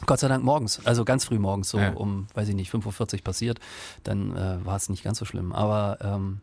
Gott 0.05 0.21
sei 0.21 0.29
Dank 0.29 0.45
morgens, 0.45 0.85
also 0.85 1.05
ganz 1.05 1.25
früh 1.25 1.39
morgens, 1.39 1.71
so 1.71 1.79
Ja. 1.79 1.95
um, 1.95 2.27
weiß 2.35 2.49
ich 2.49 2.55
nicht, 2.55 2.71
5.40 2.71 3.15
Uhr 3.15 3.25
passiert, 3.25 3.59
dann 4.05 4.37
äh, 4.37 4.65
war 4.65 4.77
es 4.77 4.89
nicht 4.91 5.03
ganz 5.03 5.19
so 5.19 5.25
schlimm. 5.25 5.53
Aber 5.53 5.99
ähm, 6.03 6.41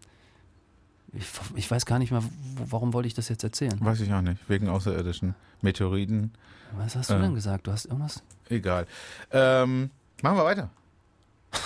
ich, 1.13 1.25
ich 1.55 1.69
weiß 1.71 1.85
gar 1.85 1.99
nicht 1.99 2.11
mehr, 2.11 2.23
warum 2.67 2.93
wollte 2.93 3.07
ich 3.07 3.13
das 3.13 3.29
jetzt 3.29 3.43
erzählen? 3.43 3.75
Weiß 3.79 3.99
ich 4.01 4.11
auch 4.13 4.21
nicht. 4.21 4.41
Wegen 4.49 4.67
außerirdischen 4.69 5.35
Meteoriten. 5.61 6.31
Was 6.75 6.95
hast 6.95 7.09
du 7.09 7.15
Äh. 7.15 7.21
denn 7.21 7.35
gesagt? 7.35 7.67
Du 7.67 7.71
hast 7.71 7.85
irgendwas? 7.85 8.23
Egal. 8.49 8.87
Ähm, 9.31 9.89
machen 10.21 10.37
wir 10.37 10.45
weiter. 10.45 10.69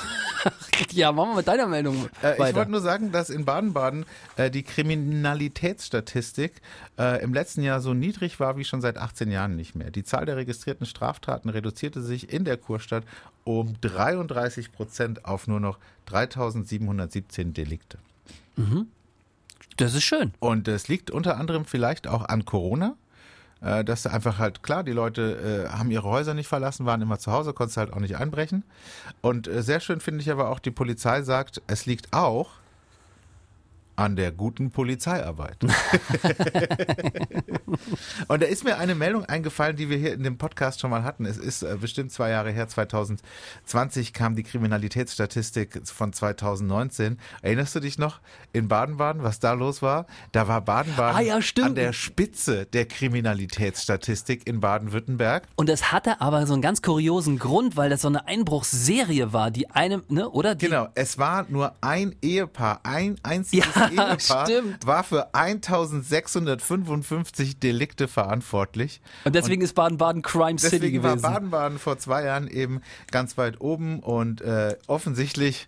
Ja, 0.92 1.12
machen 1.12 1.32
wir 1.32 1.36
mit 1.38 1.48
deiner 1.48 1.68
Meldung 1.68 2.08
Äh, 2.24 2.34
ich 2.34 2.39
weiter. 2.39 2.56
wollte 2.58 2.72
nur 2.72 2.80
sagen, 2.82 3.12
dass 3.12 3.30
in 3.30 3.44
Baden-Baden 3.44 4.06
äh, 4.38 4.50
die 4.50 4.63
Kriminalitätsstatistik 4.63 6.62
äh, 6.98 7.22
im 7.24 7.34
letzten 7.34 7.63
Jahr 7.63 7.82
so 7.82 7.94
niedrig 7.94 8.39
war 8.39 8.56
wie 8.58 8.63
schon 8.63 8.80
seit 8.82 8.98
18 8.98 9.30
Jahren 9.32 9.56
nicht 9.56 9.75
mehr. 9.75 9.92
Die 9.92 10.04
Zahl 10.04 10.25
der 10.25 10.38
registrierten 10.38 10.86
Straftaten 10.86 11.50
reduzierte 11.50 12.01
sich 12.01 12.32
in 12.32 12.46
der 12.46 12.56
Kurstadt 12.58 13.04
um 13.44 13.75
33 13.82 14.72
Prozent 14.72 15.25
auf 15.25 15.48
nur 15.48 15.60
noch 15.60 15.80
3717 16.06 17.54
Delikte. 17.54 17.98
Das 19.77 19.93
ist 19.93 20.03
schön. 20.03 20.34
Und 20.39 20.67
es 20.67 20.88
liegt 20.88 21.12
unter 21.12 21.38
anderem 21.38 21.65
vielleicht 21.65 22.07
auch 22.07 22.25
an 22.25 22.46
Corona. 22.46 22.96
äh, 23.62 23.84
Dass 23.84 24.05
einfach 24.05 24.38
halt, 24.39 24.63
klar, 24.63 24.84
die 24.84 24.91
Leute 24.91 25.67
äh, 25.67 25.69
haben 25.69 25.91
ihre 25.91 26.07
Häuser 26.07 26.34
nicht 26.34 26.48
verlassen, 26.48 26.86
waren 26.86 27.01
immer 27.01 27.19
zu 27.19 27.31
Hause, 27.31 27.53
konntest 27.53 27.77
halt 27.77 27.93
auch 27.93 28.00
nicht 28.00 28.17
einbrechen. 28.17 28.63
Und 29.22 29.48
äh, 29.48 29.63
sehr 29.63 29.79
schön 29.79 30.00
finde 30.00 30.22
ich 30.22 30.31
aber 30.31 30.50
auch, 30.50 30.60
die 30.60 30.72
Polizei 30.72 31.22
sagt, 31.22 31.62
es 31.67 31.86
liegt 31.86 32.13
auch 32.13 32.50
an 33.98 34.16
der 34.16 34.32
guten 34.32 34.72
Polizeiarbeit. 34.72 35.58
und 38.27 38.42
da 38.42 38.46
ist 38.46 38.63
mir 38.63 38.77
eine 38.77 38.94
Meldung 38.94 39.25
eingefallen, 39.25 39.75
die 39.75 39.89
wir 39.89 39.98
hier 39.98 40.13
in 40.13 40.22
dem 40.22 40.38
Podcast 40.38 40.80
schon 40.80 40.92
mal 40.92 41.04
hatten. 41.04 41.25
Es 41.25 41.38
ist 41.38 41.63
äh, 41.63 41.75
bestimmt 41.82 42.12
zwei 42.12 42.30
Jahre 42.30 42.51
her, 42.51 42.68
2020 42.68 44.13
kam 44.13 44.36
die 44.36 44.44
Kriminalitätsstatistik 44.44 45.82
von 45.84 46.13
2019. 46.13 47.18
Erinnerst 47.42 47.74
du 47.74 47.80
dich 47.80 47.98
noch 47.98 48.22
in 48.54 48.68
Baden-Baden, 48.68 49.24
was 49.24 49.39
da 49.39 49.54
los 49.54 49.82
war? 49.82 50.06
Da 50.32 50.48
war 50.48 50.62
Baden-Baden 50.62 51.18
Ah 51.18 51.22
ja, 51.22 51.39
an 51.63 51.74
der 51.74 51.92
Spitze 51.92 52.68
der 52.68 52.86
Kriminalitätsstatistik 52.86 54.48
in 54.48 54.60
Baden-Württemberg. 54.60 55.48
Und 55.56 55.70
es 55.70 55.92
hatte 55.92 56.22
aber 56.22 56.46
so 56.46 56.54
einen 56.54 56.62
ganz 56.62 56.84
kuriosen 56.84 57.39
Grund, 57.39 57.75
weil 57.75 57.89
das 57.89 58.01
so 58.01 58.10
eine 58.10 58.27
Einbruchsserie 58.27 59.34
war, 59.34 59.50
die 59.50 59.72
einem, 59.72 60.04
ne, 60.08 60.30
oder? 60.30 60.54
Die, 60.54 60.68
Genau, 60.68 60.88
es 60.94 61.18
war 61.18 61.48
nur 61.50 61.74
ein 61.82 62.16
Ehepaar, 62.22 62.82
ein 62.84 63.16
einziges 63.24 63.74
Ja, 63.74 63.87
Ehepaar 63.91 64.50
war 64.86 65.03
für 65.03 65.34
1655 65.34 67.60
Delikte 67.60 68.08
verantwortlich. 68.08 69.01
Und 69.25 69.36
deswegen 69.36 69.62
ist 69.62 69.75
Baden-Baden 69.75 70.22
Crime 70.22 70.60
City 70.60 70.79
Deswegen 70.79 71.01
gewesen. 71.01 71.24
war 71.24 71.34
Baden-Baden 71.34 71.79
vor 71.79 71.98
zwei 71.98 72.24
Jahren 72.24 72.48
eben 72.48 72.82
ganz 73.12 73.38
weit 73.38 73.60
oben 73.62 74.00
und 74.00 74.41
äh, 74.41 74.75
offensichtlich 74.88 75.67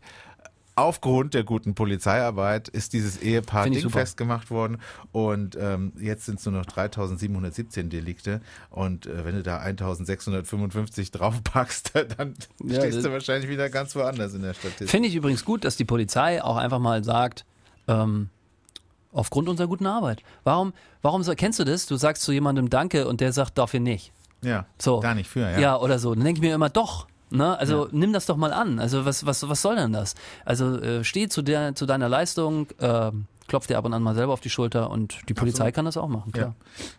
aufgrund 0.79 1.33
der 1.33 1.43
guten 1.43 1.75
Polizeiarbeit 1.75 2.69
ist 2.69 2.93
dieses 2.93 3.21
Ehepaar 3.21 3.69
dingfest 3.69 4.15
gemacht 4.15 4.49
worden 4.49 4.77
und 5.11 5.57
ähm, 5.59 5.91
jetzt 5.99 6.25
sind 6.25 6.39
es 6.39 6.45
nur 6.45 6.53
noch 6.53 6.65
3717 6.65 7.89
Delikte 7.89 8.39
und 8.69 9.05
äh, 9.05 9.25
wenn 9.25 9.35
du 9.35 9.43
da 9.43 9.57
1655 9.57 11.11
draufpackst, 11.11 11.91
dann 12.17 12.33
Ja, 12.63 12.79
stehst 12.79 13.05
du 13.05 13.11
wahrscheinlich 13.11 13.49
wieder 13.49 13.69
ganz 13.69 13.93
woanders 13.95 14.33
in 14.33 14.41
der 14.41 14.53
Statistik. 14.53 14.89
Finde 14.89 15.09
ich 15.09 15.15
übrigens 15.15 15.43
gut, 15.43 15.65
dass 15.65 15.75
die 15.75 15.85
Polizei 15.85 16.41
auch 16.41 16.55
einfach 16.55 16.79
mal 16.79 17.03
sagt, 17.03 17.45
ähm, 17.89 18.29
aufgrund 19.11 19.49
unserer 19.49 19.67
guten 19.67 19.85
Arbeit. 19.87 20.21
Warum, 20.43 20.73
warum 21.01 21.23
so, 21.23 21.33
kennst 21.35 21.59
du 21.59 21.63
das? 21.63 21.85
Du 21.87 21.95
sagst 21.97 22.23
zu 22.23 22.31
jemandem 22.31 22.69
Danke 22.69 23.07
und 23.07 23.19
der 23.21 23.33
sagt 23.33 23.57
dafür 23.57 23.79
nicht. 23.79 24.13
Ja, 24.41 24.65
So. 24.77 24.99
gar 25.01 25.15
nicht 25.15 25.29
für, 25.29 25.41
ja. 25.41 25.59
Ja, 25.59 25.77
oder 25.79 25.99
so. 25.99 26.13
Dann 26.15 26.23
denke 26.23 26.39
ich 26.39 26.41
mir 26.47 26.55
immer, 26.55 26.69
doch. 26.69 27.07
Ne? 27.31 27.57
Also 27.59 27.87
nimm 27.91 28.13
das 28.13 28.25
doch 28.25 28.37
mal 28.37 28.53
an. 28.53 28.79
Also 28.79 29.05
was, 29.05 29.25
was, 29.25 29.47
was 29.49 29.61
soll 29.61 29.75
denn 29.75 29.93
das? 29.93 30.15
Also 30.45 30.77
äh, 30.79 31.03
steh 31.03 31.27
zu, 31.27 31.41
der, 31.41 31.75
zu 31.75 31.85
deiner 31.85 32.07
Leistung, 32.09 32.67
äh, 32.79 33.11
klopf 33.47 33.67
dir 33.67 33.77
ab 33.77 33.85
und 33.85 33.93
an 33.93 34.01
mal 34.01 34.15
selber 34.15 34.33
auf 34.33 34.39
die 34.41 34.49
Schulter 34.49 34.89
und 34.89 35.19
die 35.29 35.33
Polizei 35.33 35.71
kann 35.71 35.85
das 35.85 35.97
auch 35.97 36.07
machen, 36.07 36.31
klar. 36.31 36.55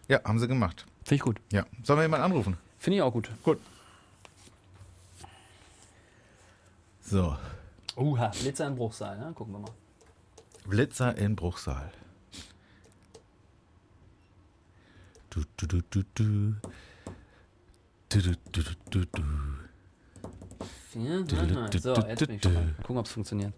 Ja, 0.08 0.20
haben 0.24 0.38
sie 0.38 0.46
gemacht. 0.48 0.86
Finde 1.04 1.14
ich 1.16 1.20
gut. 1.22 1.40
Ja. 1.50 1.64
Sollen 1.82 1.98
wir 1.98 2.02
jemanden 2.04 2.24
anrufen? 2.26 2.56
Finde 2.78 2.96
ich 2.98 3.02
auch 3.02 3.12
gut. 3.12 3.30
Gut. 3.42 3.58
So, 7.02 7.34
Uha, 7.96 8.28
Blitzer 8.40 8.66
im 8.68 8.76
Bruchsal, 8.76 9.18
ne? 9.18 9.32
Gucken 9.34 9.54
wir 9.54 9.58
mal. 9.60 9.70
Blitzer 10.70 11.18
in 11.18 11.34
Bruchsal. 11.34 11.90
Du, 15.30 15.42
du, 15.56 15.66
du, 15.66 15.82
du, 15.90 16.02
du. 16.14 16.54
Du, 18.08 18.20
du, 18.22 18.34
du, 18.52 18.62
du, 18.90 19.04
du. 19.04 19.22
Ja, 20.94 21.24
so, 21.78 21.94
jetzt 21.94 22.26
bin 22.26 22.36
ich 22.36 22.42
schon 22.42 22.54
mal. 22.54 22.74
Gucken, 22.82 22.98
ob 22.98 23.06
es 23.06 23.12
funktioniert. 23.12 23.52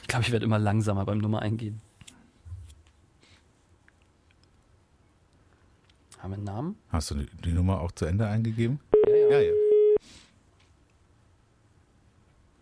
Ich 0.00 0.08
glaube, 0.08 0.24
ich 0.24 0.32
werde 0.32 0.46
immer 0.46 0.58
langsamer 0.58 1.04
beim 1.04 1.18
Nummer 1.18 1.42
eingeben. 1.42 1.82
Haben 6.18 6.30
wir 6.30 6.36
einen 6.36 6.44
Namen? 6.44 6.76
Hast 6.88 7.10
du 7.10 7.16
die, 7.16 7.26
die 7.44 7.52
Nummer 7.52 7.80
auch 7.80 7.92
zu 7.92 8.06
Ende 8.06 8.26
eingegeben? 8.26 8.80
Ja, 9.06 9.14
ja. 9.14 9.30
Ja, 9.30 9.40
ja. 9.40 9.52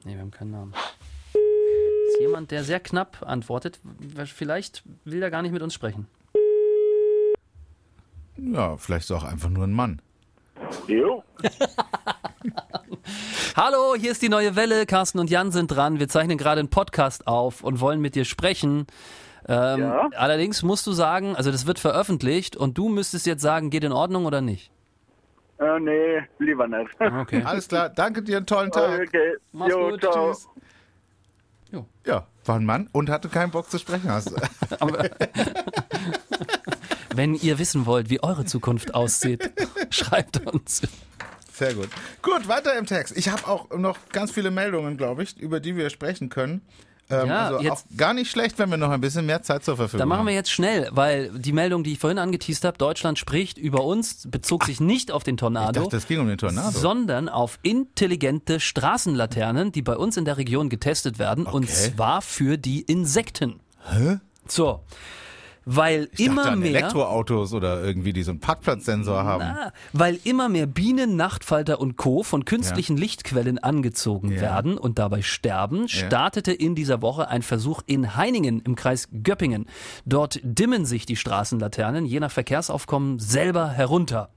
Nee, 0.05 0.15
wir 0.15 0.21
haben 0.21 0.33
keinen 0.33 0.51
Namen. 0.51 0.75
Jemand, 2.23 2.51
der 2.53 2.63
sehr 2.63 2.79
knapp 2.81 3.23
antwortet. 3.27 3.81
Vielleicht 4.27 4.85
will 5.05 5.23
er 5.23 5.31
gar 5.31 5.43
nicht 5.43 5.51
mit 5.53 5.61
uns 5.63 5.75
sprechen. 5.75 6.07
Ja, 8.37 8.77
vielleicht 8.77 9.05
ist 9.05 9.11
es 9.11 9.17
auch 9.17 9.25
einfach 9.25 9.49
nur 9.51 9.65
ein 9.65 9.73
Mann. 9.73 10.01
Jo, 10.87 11.25
Hallo, 13.57 13.95
hier 13.99 14.13
ist 14.13 14.23
die 14.23 14.29
neue 14.29 14.55
Welle. 14.57 14.87
Carsten 14.87 15.19
und 15.19 15.29
Jan 15.31 15.51
sind 15.51 15.69
dran. 15.69 15.99
Wir 15.99 16.09
zeichnen 16.09 16.39
gerade 16.39 16.61
einen 16.61 16.71
Podcast 16.71 17.27
auf 17.27 17.63
und 17.65 17.81
wollen 17.81 18.01
mit 18.01 18.15
dir 18.15 18.25
sprechen. 18.25 18.87
Ähm, 19.49 19.81
Ja. 19.81 20.09
Allerdings 20.17 20.63
musst 20.63 20.87
du 20.87 20.93
sagen, 20.93 21.35
also 21.35 21.51
das 21.51 21.67
wird 21.67 21.79
veröffentlicht 21.81 22.57
und 22.57 22.79
du 22.79 22.89
müsstest 22.89 23.27
jetzt 23.27 23.43
sagen, 23.43 23.71
geht 23.71 23.83
in 23.85 23.93
Ordnung 23.93 24.25
oder 24.25 24.41
nicht? 24.41 24.71
äh, 25.59 25.79
nee, 25.81 26.23
lieber 26.39 26.67
nicht. 26.69 26.91
Okay. 27.01 27.43
Alles 27.45 27.67
klar, 27.69 27.89
danke 27.89 28.23
dir, 28.23 28.37
einen 28.39 28.47
tollen 28.47 28.71
Tag. 28.71 29.01
Okay, 29.09 29.35
Mach's 29.53 29.73
jo, 29.73 29.91
gut, 29.91 30.01
ciao. 30.01 30.33
Tschüss. 30.33 30.49
Jo. 31.73 31.87
Ja, 32.07 32.27
war 32.45 32.57
ein 32.57 32.65
Mann 32.65 32.89
und 32.93 33.09
hatte 33.09 33.29
keinen 33.29 33.51
Bock 33.51 33.71
zu 33.71 33.79
sprechen. 33.79 34.09
Wenn 37.15 37.35
ihr 37.35 37.59
wissen 37.59 37.87
wollt, 37.87 38.11
wie 38.11 38.23
eure 38.23 38.45
Zukunft 38.45 38.95
aussieht, 38.95 39.51
schreibt 39.91 40.47
uns. 40.47 40.83
Sehr 41.53 41.75
gut. 41.75 41.89
Gut, 42.23 42.49
weiter 42.49 42.77
im 42.77 42.87
Text. 42.87 43.17
Ich 43.17 43.29
habe 43.29 43.47
auch 43.47 43.71
noch 43.77 43.99
ganz 44.11 44.31
viele 44.33 44.51
Meldungen, 44.51 44.97
glaube 44.97 45.23
ich, 45.23 45.39
über 45.39 45.61
die 45.61 45.77
wir 45.77 45.91
sprechen 45.91 46.29
können. 46.29 46.63
Ähm, 47.13 47.29
Ja, 47.29 47.47
also 47.49 47.61
jetzt- 47.61 47.73
auch 47.73 47.97
gar 47.97 48.15
nicht 48.15 48.31
schlecht, 48.31 48.59
wenn 48.59 48.71
wir 48.71 48.77
noch 48.79 48.91
ein 48.91 49.01
bisschen 49.01 49.27
mehr 49.27 49.43
Zeit 49.43 49.65
zur 49.65 49.77
Verfügung 49.77 49.99
Dann 50.01 50.09
machen 50.09 50.21
haben. 50.21 50.27
wir 50.29 50.35
jetzt 50.35 50.51
schnell, 50.51 50.89
weil 50.93 51.31
die 51.39 51.53
Meldung, 51.53 51.85
die 51.85 51.93
ich 51.93 51.99
vorhin 51.99 52.19
angeteased 52.19 52.65
habe, 52.65 52.79
Deutschland 52.79 53.19
spricht 53.19 53.59
über 53.59 53.85
uns, 53.85 54.27
bezog 54.31 54.65
sich 54.65 54.81
nicht 54.81 55.11
auf 55.13 55.23
den 55.25 55.35
Ich 55.35 55.41
Tornado. 55.41 55.83
dachte, 55.83 55.97
es 55.99 56.07
ging 56.09 56.21
um 56.21 56.29
den 56.29 56.39
Tornado. 56.39 56.71
sondern 56.79 57.29
auf 57.29 57.59
intelligente 57.63 58.59
Straßenlaternen, 58.61 59.73
die 59.73 59.83
bei 59.83 59.97
uns 59.97 60.17
in 60.17 60.25
der 60.25 60.37
Region 60.39 60.69
getestet 60.69 61.19
werden, 61.19 61.47
und 61.47 61.65
Okay. 61.65 61.93
zwar 61.95 62.23
für 62.23 62.57
die 62.57 62.81
Insekten. 62.81 63.61
Hä? 63.91 64.19
So. 64.49 64.81
Weil 65.65 66.09
ich 66.13 66.27
immer 66.27 66.43
dachte 66.43 66.53
an 66.55 66.59
mehr. 66.59 66.71
Elektroautos 66.71 67.53
oder 67.55 67.83
irgendwie, 67.85 68.13
die 68.13 68.23
so 68.25 68.33
einen 68.33 68.41
Parkplatzsensor 68.41 69.23
haben. 69.25 69.43
Ah, 69.45 69.73
weil 69.93 70.19
immer 70.25 70.49
mehr 70.49 70.67
Bienen, 70.67 71.15
Nachtfalter 71.17 71.81
und 71.81 71.97
Co. 71.97 72.23
von 72.25 72.45
künstlichen 72.45 72.97
Lichtquellen 72.97 73.59
angezogen 73.59 74.33
Ja. 74.33 74.41
werden 74.41 74.77
und 74.77 74.99
dabei 74.99 75.23
sterben, 75.23 75.89
startete 75.89 76.53
in 76.53 76.75
dieser 76.75 77.01
Woche 77.01 77.29
ein 77.29 77.43
Versuch 77.43 77.83
in 77.87 78.17
Heiningen 78.17 78.61
im 78.61 78.75
Kreis 78.75 79.09
Göppingen. 79.23 79.67
Dort 80.05 80.41
dimmen 80.43 80.85
sich 80.85 81.07
die 81.07 81.17
Straßenlaternen 81.17 82.07
je 82.07 82.19
nach 82.21 82.33
Verkehrsaufkommen 82.33 83.19
selber 83.21 83.69
herunter. 83.69 84.31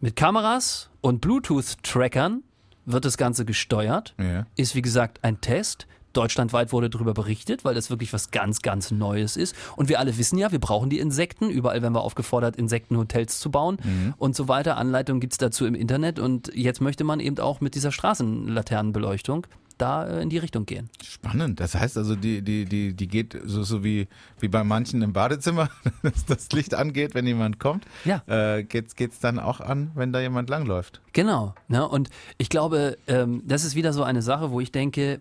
Mit 0.00 0.16
Kameras 0.16 0.90
und 1.00 1.20
Bluetooth-Trackern 1.20 2.42
wird 2.84 3.04
das 3.04 3.16
Ganze 3.16 3.44
gesteuert. 3.44 4.14
Ja. 4.18 4.46
Ist 4.56 4.74
wie 4.74 4.82
gesagt 4.82 5.20
ein 5.22 5.40
Test. 5.40 5.86
Deutschlandweit 6.16 6.72
wurde 6.72 6.90
darüber 6.90 7.14
berichtet, 7.14 7.64
weil 7.64 7.74
das 7.74 7.90
wirklich 7.90 8.12
was 8.12 8.30
ganz, 8.30 8.62
ganz 8.62 8.90
Neues 8.90 9.36
ist. 9.36 9.54
Und 9.76 9.88
wir 9.88 9.98
alle 9.98 10.16
wissen 10.16 10.38
ja, 10.38 10.52
wir 10.52 10.58
brauchen 10.58 10.90
die 10.90 10.98
Insekten. 10.98 11.50
Überall 11.50 11.82
werden 11.82 11.94
wir 11.94 12.02
aufgefordert, 12.02 12.56
Insektenhotels 12.56 13.38
zu 13.38 13.50
bauen 13.50 13.78
und 14.18 14.34
so 14.34 14.48
weiter. 14.48 14.76
Anleitungen 14.76 15.20
gibt's 15.20 15.38
dazu 15.38 15.66
im 15.66 15.74
Internet. 15.74 16.18
Und 16.18 16.52
jetzt 16.54 16.80
möchte 16.80 17.04
man 17.04 17.20
eben 17.20 17.38
auch 17.38 17.60
mit 17.60 17.74
dieser 17.74 17.92
Straßenlaternenbeleuchtung 17.92 19.46
da 19.78 20.06
äh, 20.06 20.22
in 20.22 20.30
die 20.30 20.38
Richtung 20.38 20.66
gehen. 20.66 20.88
Spannend. 21.02 21.60
Das 21.60 21.74
heißt 21.74 21.96
also, 21.98 22.14
die, 22.16 22.42
die, 22.42 22.64
die, 22.64 22.94
die 22.94 23.08
geht 23.08 23.38
so, 23.44 23.62
so 23.62 23.84
wie, 23.84 24.08
wie 24.40 24.48
bei 24.48 24.64
manchen 24.64 25.02
im 25.02 25.12
Badezimmer, 25.12 25.68
dass 26.02 26.24
das 26.26 26.50
Licht 26.52 26.74
angeht, 26.74 27.14
wenn 27.14 27.26
jemand 27.26 27.58
kommt. 27.58 27.84
Ja. 28.04 28.22
Äh, 28.26 28.64
geht's, 28.64 28.96
geht's 28.96 29.20
dann 29.20 29.38
auch 29.38 29.60
an, 29.60 29.90
wenn 29.94 30.12
da 30.12 30.20
jemand 30.20 30.48
langläuft? 30.48 31.00
Genau. 31.12 31.54
Ne? 31.68 31.86
Und 31.86 32.10
ich 32.38 32.48
glaube, 32.48 32.96
ähm, 33.06 33.42
das 33.46 33.64
ist 33.64 33.74
wieder 33.74 33.92
so 33.92 34.02
eine 34.02 34.22
Sache, 34.22 34.50
wo 34.50 34.60
ich 34.60 34.72
denke, 34.72 35.20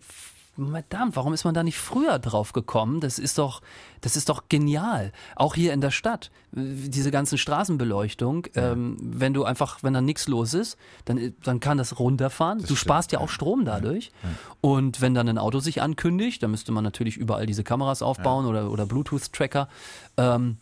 verdammt, 0.55 1.15
warum 1.15 1.33
ist 1.33 1.43
man 1.45 1.53
da 1.53 1.63
nicht 1.63 1.77
früher 1.77 2.19
drauf 2.19 2.53
gekommen? 2.53 2.99
Das 2.99 3.17
ist 3.19 3.37
doch, 3.37 3.61
das 4.01 4.15
ist 4.15 4.29
doch 4.29 4.43
genial. 4.49 5.11
Auch 5.35 5.55
hier 5.55 5.73
in 5.73 5.81
der 5.81 5.91
Stadt. 5.91 6.31
Äh, 6.55 6.61
Diese 6.89 7.11
ganzen 7.11 7.37
Straßenbeleuchtung, 7.37 8.47
ähm, 8.55 8.97
wenn 9.01 9.33
du 9.33 9.43
einfach, 9.43 9.81
wenn 9.81 9.93
da 9.93 10.01
nichts 10.01 10.27
los 10.27 10.53
ist, 10.53 10.77
dann, 11.05 11.33
dann 11.43 11.59
kann 11.59 11.77
das 11.77 11.99
runterfahren. 11.99 12.59
du 12.59 12.65
stimmt, 12.65 12.79
sparst 12.79 13.11
ja 13.11 13.19
auch 13.19 13.29
Strom 13.29 13.65
dadurch. 13.65 14.11
Und 14.61 15.01
wenn 15.01 15.13
dann 15.13 15.27
ein 15.27 15.37
Auto 15.37 15.59
sich 15.59 15.81
ankündigt, 15.81 16.43
dann 16.43 16.51
müsste 16.51 16.71
man 16.71 16.83
natürlich 16.83 17.17
überall 17.17 17.45
diese 17.45 17.63
Kameras 17.63 18.01
aufbauen 18.01 18.45
oder, 18.45 18.69
oder 18.69 18.85
Bluetooth-Tracker. 18.85 19.67
Ähm, 20.17 20.57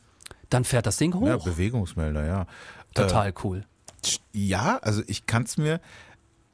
dann 0.49 0.63
fährt 0.63 0.85
das 0.85 0.97
Ding 0.97 1.13
hoch. 1.13 1.27
Ja, 1.27 1.37
Bewegungsmelder, 1.37 2.25
ja. 2.25 2.47
Total 2.93 3.33
cool. 3.43 3.63
Ja, 4.33 4.77
also 4.77 5.01
ich 5.07 5.25
kann 5.25 5.43
es 5.43 5.57
mir 5.57 5.79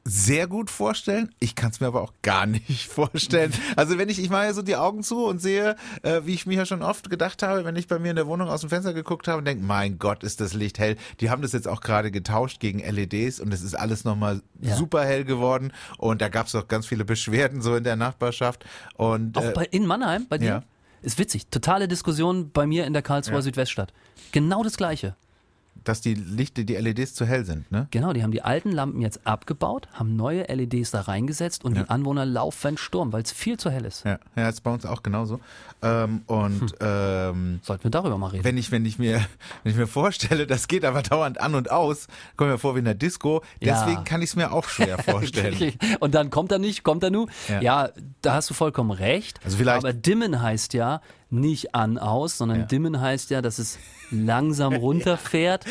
sehr 0.08 0.46
gut 0.46 0.70
vorstellen. 0.70 1.30
Ich 1.38 1.54
kann 1.54 1.70
es 1.70 1.80
mir 1.80 1.86
aber 1.88 2.02
auch 2.02 2.12
gar 2.22 2.46
nicht 2.46 2.86
vorstellen. 2.90 3.52
Also 3.76 3.98
wenn 3.98 4.08
ich, 4.08 4.18
ich 4.18 4.30
mache 4.30 4.44
ja 4.44 4.52
so 4.54 4.62
die 4.62 4.76
Augen 4.76 5.02
zu 5.02 5.24
und 5.26 5.40
sehe, 5.40 5.76
äh, 6.02 6.22
wie 6.24 6.34
ich 6.34 6.46
mir 6.46 6.54
ja 6.56 6.66
schon 6.66 6.82
oft 6.82 7.10
gedacht 7.10 7.42
habe, 7.42 7.64
wenn 7.64 7.76
ich 7.76 7.86
bei 7.86 7.98
mir 7.98 8.10
in 8.10 8.16
der 8.16 8.26
Wohnung 8.26 8.48
aus 8.48 8.62
dem 8.62 8.70
Fenster 8.70 8.94
geguckt 8.94 9.28
habe 9.28 9.38
und 9.38 9.44
denke, 9.44 9.62
mein 9.64 9.98
Gott, 9.98 10.24
ist 10.24 10.40
das 10.40 10.54
Licht 10.54 10.78
hell. 10.78 10.96
Die 11.20 11.30
haben 11.30 11.42
das 11.42 11.52
jetzt 11.52 11.68
auch 11.68 11.80
gerade 11.80 12.10
getauscht 12.10 12.60
gegen 12.60 12.78
LEDs 12.80 13.38
und 13.40 13.52
es 13.52 13.62
ist 13.62 13.74
alles 13.74 14.04
nochmal 14.04 14.42
Ja. 14.60 14.76
super 14.76 15.04
hell 15.04 15.24
geworden. 15.24 15.72
Und 15.98 16.22
da 16.22 16.28
gab 16.28 16.46
es 16.46 16.54
auch 16.54 16.68
ganz 16.68 16.86
viele 16.86 17.04
Beschwerden 17.04 17.60
so 17.60 17.76
in 17.76 17.84
der 17.84 17.96
Nachbarschaft. 17.96 18.64
Und 18.94 19.36
Auch 19.36 19.44
äh, 19.44 19.52
bei, 19.54 19.64
in 19.66 19.86
Mannheim, 19.86 20.26
bei 20.28 20.38
dir? 20.38 20.46
ja. 20.46 20.62
Ist 21.00 21.18
witzig. 21.18 21.46
Totale 21.48 21.86
Diskussion 21.86 22.50
bei 22.50 22.66
mir 22.66 22.84
in 22.86 22.92
der 22.92 23.02
Karlsruher 23.02 23.36
Ja. 23.36 23.42
Südweststadt. 23.42 23.92
Genau 24.32 24.64
das 24.64 24.76
Gleiche. 24.76 25.14
Dass 25.84 26.00
die 26.00 26.14
Lichter, 26.14 26.64
die 26.64 26.74
LEDs 26.76 27.14
zu 27.14 27.24
hell 27.26 27.44
sind, 27.44 27.70
ne? 27.70 27.86
Genau, 27.90 28.12
die 28.12 28.22
haben 28.22 28.32
die 28.32 28.42
alten 28.42 28.70
Lampen 28.72 29.00
jetzt 29.00 29.26
abgebaut, 29.26 29.88
haben 29.92 30.16
neue 30.16 30.42
LEDs 30.52 30.90
da 30.90 31.02
reingesetzt 31.02 31.64
und 31.64 31.76
Ja. 31.76 31.82
die 31.84 31.88
Anwohner 31.90 32.24
laufen 32.26 32.76
Sturm, 32.76 33.12
weil 33.12 33.22
es 33.22 33.32
viel 33.32 33.56
zu 33.58 33.70
hell 33.70 33.84
ist. 33.84 34.04
Ja, 34.04 34.18
ja, 34.36 34.48
ist 34.48 34.62
bei 34.62 34.70
uns 34.72 34.84
auch 34.86 35.02
genauso. 35.02 35.40
Ähm, 35.82 36.22
und 36.26 36.74
ähm, 36.80 37.60
Sollten 37.62 37.84
wir 37.84 37.90
darüber 37.90 38.18
mal 38.18 38.28
reden. 38.28 38.44
wenn 38.44 38.58
ich, 38.58 38.70
wenn 38.72 38.84
ich 38.84 38.98
mir, 38.98 39.16
wenn 39.62 39.72
ich 39.72 39.78
mir 39.78 39.86
vorstelle, 39.86 40.46
das 40.46 40.68
geht 40.68 40.84
aber 40.84 41.02
dauernd 41.02 41.40
an 41.40 41.54
und 41.54 41.70
aus, 41.70 42.06
komme 42.36 42.52
mir 42.52 42.58
vor 42.58 42.74
wie 42.74 42.80
in 42.80 42.84
der 42.84 42.94
Disco. 42.94 43.42
Ja. 43.60 43.84
Deswegen 43.84 44.04
kann 44.04 44.20
ich 44.22 44.30
es 44.30 44.36
mir 44.36 44.52
auch 44.52 44.68
schwer 44.68 44.98
vorstellen. 45.02 45.72
Und 46.00 46.14
dann 46.14 46.30
kommt 46.30 46.52
er 46.52 46.58
nicht, 46.58 46.82
kommt 46.84 47.02
er 47.04 47.10
nu? 47.10 47.26
Ja. 47.48 47.60
Ja. 47.60 47.88
da 48.22 48.34
hast 48.34 48.50
du 48.50 48.54
vollkommen 48.54 48.90
recht. 48.90 49.38
Also 49.44 49.56
vielleicht- 49.56 49.78
Aber 49.84 49.92
dimmen 49.92 50.42
heißt 50.42 50.74
ja 50.74 51.00
nicht 51.30 51.74
an, 51.74 51.98
aus, 51.98 52.38
sondern 52.38 52.60
Ja. 52.60 52.66
dimmen 52.66 53.00
heißt 53.00 53.30
ja, 53.30 53.42
dass 53.42 53.58
es 53.58 53.78
langsam 54.10 54.72
runterfährt 54.74 55.64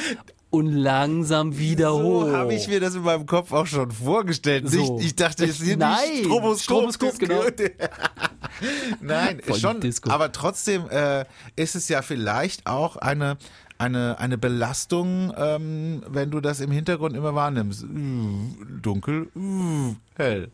und 0.50 0.68
langsam 0.72 1.58
wieder 1.58 1.94
hoch. 1.94 2.28
So 2.28 2.36
habe 2.36 2.54
ich 2.54 2.68
mir 2.68 2.80
das 2.80 2.96
in 2.96 3.02
meinem 3.02 3.26
Kopf 3.26 3.52
auch 3.52 3.66
schon 3.66 3.92
vorgestellt. 3.92 4.70
So. 4.70 4.98
Nicht, 4.98 5.08
ich 5.08 5.16
dachte, 5.16 5.46
es 5.46 5.60
ist 5.60 5.78
Nein, 5.78 5.98
nicht 6.10 6.26
Stroboskop. 6.26 6.94
Stroboskop, 6.94 7.20
genau. 7.20 7.44
Nein, 9.02 9.42
Voll 9.44 9.60
schon. 9.60 9.82
Disco. 9.82 10.10
Aber 10.10 10.32
trotzdem 10.32 10.90
äh, 10.90 11.26
ist 11.56 11.76
es 11.76 11.90
ja 11.90 12.02
vielleicht 12.02 12.66
auch 12.68 12.96
eine 12.98 13.38
eine, 13.80 14.20
eine 14.20 14.38
Belastung, 14.38 15.32
ähm, 15.38 16.04
wenn 16.08 16.32
du 16.32 16.42
das 16.42 16.60
im 16.60 16.72
Hintergrund 16.72 17.16
immer 17.16 17.36
wahrnimmst. 17.36 17.84
Uh, 17.84 18.66
dunkel, 18.82 19.28
uh, 19.36 19.96
hell. 20.16 20.50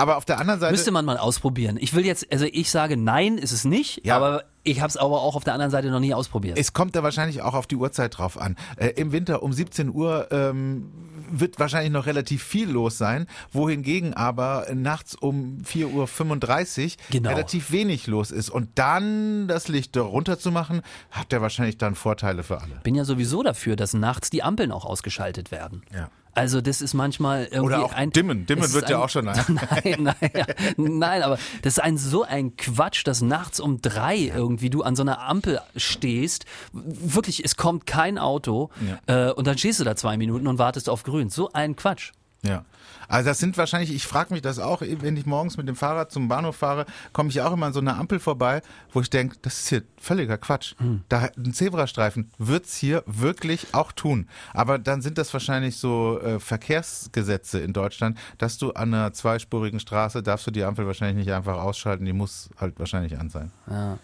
Aber 0.00 0.16
auf 0.16 0.24
der 0.24 0.38
anderen 0.38 0.60
Seite. 0.60 0.72
Müsste 0.72 0.92
man 0.92 1.04
mal 1.04 1.18
ausprobieren. 1.18 1.76
Ich 1.80 1.92
will 1.92 2.06
jetzt, 2.06 2.30
also 2.32 2.44
ich 2.50 2.70
sage 2.70 2.96
nein, 2.96 3.36
ist 3.36 3.50
es 3.52 3.64
nicht, 3.64 4.06
Ja. 4.06 4.16
aber 4.16 4.44
ich 4.62 4.80
habe 4.80 4.88
es 4.90 4.96
aber 4.96 5.22
auch 5.22 5.34
auf 5.34 5.42
der 5.44 5.54
anderen 5.54 5.72
Seite 5.72 5.90
noch 5.90 5.98
nie 5.98 6.14
ausprobiert. 6.14 6.56
Es 6.56 6.72
kommt 6.72 6.94
da 6.94 7.02
wahrscheinlich 7.02 7.42
auch 7.42 7.54
auf 7.54 7.66
die 7.66 7.74
Uhrzeit 7.76 8.16
drauf 8.16 8.40
an. 8.40 8.54
Äh, 8.76 8.88
Im 8.90 9.10
Winter 9.12 9.42
um 9.42 9.52
17 9.52 9.88
Uhr 9.92 10.28
ähm, 10.30 10.92
wird 11.30 11.58
wahrscheinlich 11.58 11.90
noch 11.92 12.06
relativ 12.06 12.44
viel 12.44 12.70
los 12.70 12.96
sein, 12.96 13.26
wohingegen 13.50 14.14
aber 14.14 14.66
nachts 14.72 15.16
um 15.16 15.58
4.35 15.64 16.84
Uhr 16.86 16.90
Genau. 17.10 17.30
relativ 17.30 17.72
wenig 17.72 18.06
los 18.06 18.30
ist. 18.30 18.50
Und 18.50 18.70
dann 18.78 19.48
das 19.48 19.66
Licht 19.68 19.96
runterzumachen, 19.96 20.82
hat 21.10 21.32
der 21.32 21.42
wahrscheinlich 21.42 21.76
dann 21.78 21.94
Vorteile 21.96 22.42
für 22.44 22.60
alle. 22.60 22.76
bin 22.84 22.94
ja 22.94 23.04
sowieso 23.04 23.42
dafür, 23.42 23.74
dass 23.74 23.94
nachts 23.94 24.30
die 24.30 24.42
Ampeln 24.44 24.70
auch 24.70 24.84
ausgeschaltet 24.84 25.50
werden. 25.50 25.82
Ja. 25.92 26.08
Also 26.38 26.60
das 26.60 26.80
ist 26.80 26.94
manchmal 26.94 27.44
irgendwie 27.46 27.74
Oder 27.74 27.84
auch 27.84 27.92
ein 27.92 28.10
dimmen. 28.10 28.46
Dimmen 28.46 28.72
wird 28.72 28.88
ja 28.88 28.98
ein, 28.98 29.02
auch 29.02 29.08
schon 29.08 29.28
ein- 29.28 29.36
Nein, 29.84 29.96
nein, 30.20 30.30
ja, 30.34 30.46
nein, 30.76 31.22
aber 31.22 31.38
das 31.62 31.74
ist 31.74 31.78
ein 31.80 31.96
so 31.98 32.22
ein 32.22 32.56
Quatsch, 32.56 33.06
dass 33.06 33.20
nachts 33.22 33.60
um 33.60 33.80
drei 33.82 34.16
irgendwie 34.34 34.70
du 34.70 34.82
an 34.82 34.94
so 34.96 35.02
einer 35.02 35.20
Ampel 35.20 35.60
stehst. 35.76 36.44
Wirklich, 36.72 37.44
es 37.44 37.56
kommt 37.56 37.86
kein 37.86 38.18
Auto 38.18 38.70
äh, 39.06 39.30
und 39.32 39.46
dann 39.46 39.58
stehst 39.58 39.80
du 39.80 39.84
da 39.84 39.96
zwei 39.96 40.16
Minuten 40.16 40.46
und 40.46 40.58
wartest 40.58 40.88
auf 40.88 41.02
Grün. 41.02 41.28
So 41.30 41.52
ein 41.52 41.74
Quatsch. 41.76 42.12
Ja. 42.42 42.64
Also 43.08 43.30
das 43.30 43.38
sind 43.38 43.56
wahrscheinlich, 43.56 43.92
ich 43.92 44.06
frage 44.06 44.34
mich 44.34 44.42
das 44.42 44.58
auch, 44.58 44.82
wenn 44.82 45.16
ich 45.16 45.24
morgens 45.24 45.56
mit 45.56 45.66
dem 45.66 45.76
Fahrrad 45.76 46.12
zum 46.12 46.28
Bahnhof 46.28 46.56
fahre, 46.56 46.84
komme 47.14 47.30
ich 47.30 47.40
auch 47.40 47.52
immer 47.54 47.66
an 47.66 47.72
so 47.72 47.80
einer 47.80 47.98
Ampel 47.98 48.18
vorbei, 48.18 48.60
wo 48.92 49.00
ich 49.00 49.08
denke, 49.08 49.36
das 49.40 49.60
ist 49.60 49.68
hier 49.68 49.82
völliger 49.98 50.36
Quatsch. 50.36 50.74
Da 51.08 51.30
ein 51.36 51.54
Zebrastreifen 51.54 52.30
wird's 52.36 52.76
hier 52.76 53.02
wirklich 53.06 53.68
auch 53.72 53.92
tun. 53.92 54.28
Aber 54.52 54.78
dann 54.78 55.00
sind 55.00 55.16
das 55.16 55.32
wahrscheinlich 55.32 55.78
so 55.78 56.20
äh, 56.20 56.38
Verkehrsgesetze 56.38 57.60
in 57.60 57.72
Deutschland, 57.72 58.18
dass 58.36 58.58
du 58.58 58.72
an 58.72 58.92
einer 58.92 59.12
zweispurigen 59.14 59.80
Straße 59.80 60.22
darfst 60.22 60.46
du 60.46 60.50
die 60.50 60.64
Ampel 60.64 60.86
wahrscheinlich 60.86 61.24
nicht 61.24 61.34
einfach 61.34 61.56
ausschalten, 61.56 62.04
die 62.04 62.12
muss 62.12 62.50
halt 62.58 62.78
wahrscheinlich 62.78 63.18
an 63.18 63.30
sein. 63.30 63.50
Ja. 63.70 63.98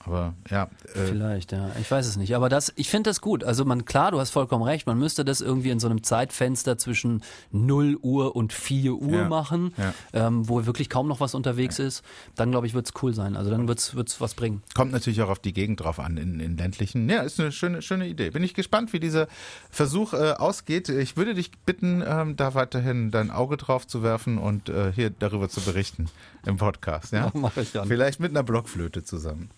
Aber 0.00 0.34
ja, 0.48 0.70
äh, 0.94 1.06
Vielleicht, 1.06 1.52
ja. 1.52 1.70
Ich 1.80 1.90
weiß 1.90 2.06
es 2.06 2.16
nicht. 2.16 2.34
Aber 2.36 2.48
das, 2.48 2.72
ich 2.76 2.88
finde 2.88 3.10
das 3.10 3.20
gut. 3.20 3.42
Also 3.44 3.64
man, 3.64 3.84
klar, 3.84 4.12
du 4.12 4.20
hast 4.20 4.30
vollkommen 4.30 4.62
recht, 4.62 4.86
man 4.86 4.98
müsste 4.98 5.24
das 5.24 5.40
irgendwie 5.40 5.70
in 5.70 5.80
so 5.80 5.88
einem 5.88 6.02
Zeitfenster 6.02 6.78
zwischen 6.78 7.22
0 7.50 7.96
Uhr 8.00 8.36
und 8.36 8.52
4 8.52 8.94
Uhr 8.94 9.18
Ja, 9.18 9.28
machen, 9.28 9.74
ja. 9.76 9.92
ähm, 10.12 10.48
wo 10.48 10.64
wirklich 10.66 10.88
kaum 10.88 11.08
noch 11.08 11.20
was 11.20 11.34
unterwegs 11.34 11.78
ist. 11.78 12.02
Dann, 12.36 12.50
glaube 12.52 12.66
ich, 12.66 12.74
wird 12.74 12.86
es 12.86 13.02
cool 13.02 13.12
sein. 13.12 13.36
Also 13.36 13.50
dann 13.50 13.66
wird 13.66 13.78
es 13.80 14.20
was 14.20 14.34
bringen. 14.34 14.62
Kommt 14.74 14.92
natürlich 14.92 15.20
auch 15.22 15.30
auf 15.30 15.40
die 15.40 15.52
Gegend 15.52 15.80
drauf 15.80 15.98
an, 15.98 16.16
in, 16.16 16.38
in 16.40 16.56
ländlichen. 16.56 17.08
Ja, 17.08 17.22
ist 17.22 17.40
eine 17.40 17.52
schöne, 17.52 17.82
schöne 17.82 18.06
Idee. 18.06 18.30
Bin 18.30 18.44
ich 18.44 18.54
gespannt, 18.54 18.92
wie 18.92 19.00
dieser 19.00 19.26
Versuch 19.70 20.14
äh, 20.14 20.32
ausgeht. 20.32 20.88
Ich 20.88 21.16
würde 21.16 21.34
dich 21.34 21.50
bitten, 21.66 22.02
ähm, 22.06 22.36
da 22.36 22.54
weiterhin 22.54 23.10
dein 23.10 23.30
Auge 23.30 23.56
drauf 23.56 23.86
zu 23.86 24.02
werfen 24.02 24.38
und 24.38 24.68
äh, 24.68 24.92
hier 24.92 25.10
darüber 25.10 25.48
zu 25.48 25.60
berichten 25.60 26.06
im 26.46 26.56
Podcast. 26.56 27.12
Ja? 27.12 27.30
Mach 27.34 27.56
ich 27.56 27.72
dann. 27.72 27.88
Vielleicht 27.88 28.20
mit 28.20 28.30
einer 28.30 28.42
Blockflöte 28.42 29.02
zusammen. 29.02 29.50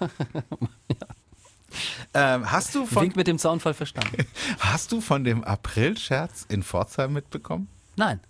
ähm, 2.14 2.50
hast, 2.50 2.74
du 2.74 2.86
von, 2.86 3.02
Wink 3.04 3.16
mit 3.16 3.26
dem 3.26 3.38
Zaunfall 3.38 3.74
verstanden. 3.74 4.26
hast 4.58 4.92
du 4.92 5.00
von 5.00 5.24
dem 5.24 5.44
April-Scherz 5.44 6.46
in 6.48 6.62
Pforzheim 6.62 7.12
mitbekommen? 7.12 7.68
Nein. 7.96 8.20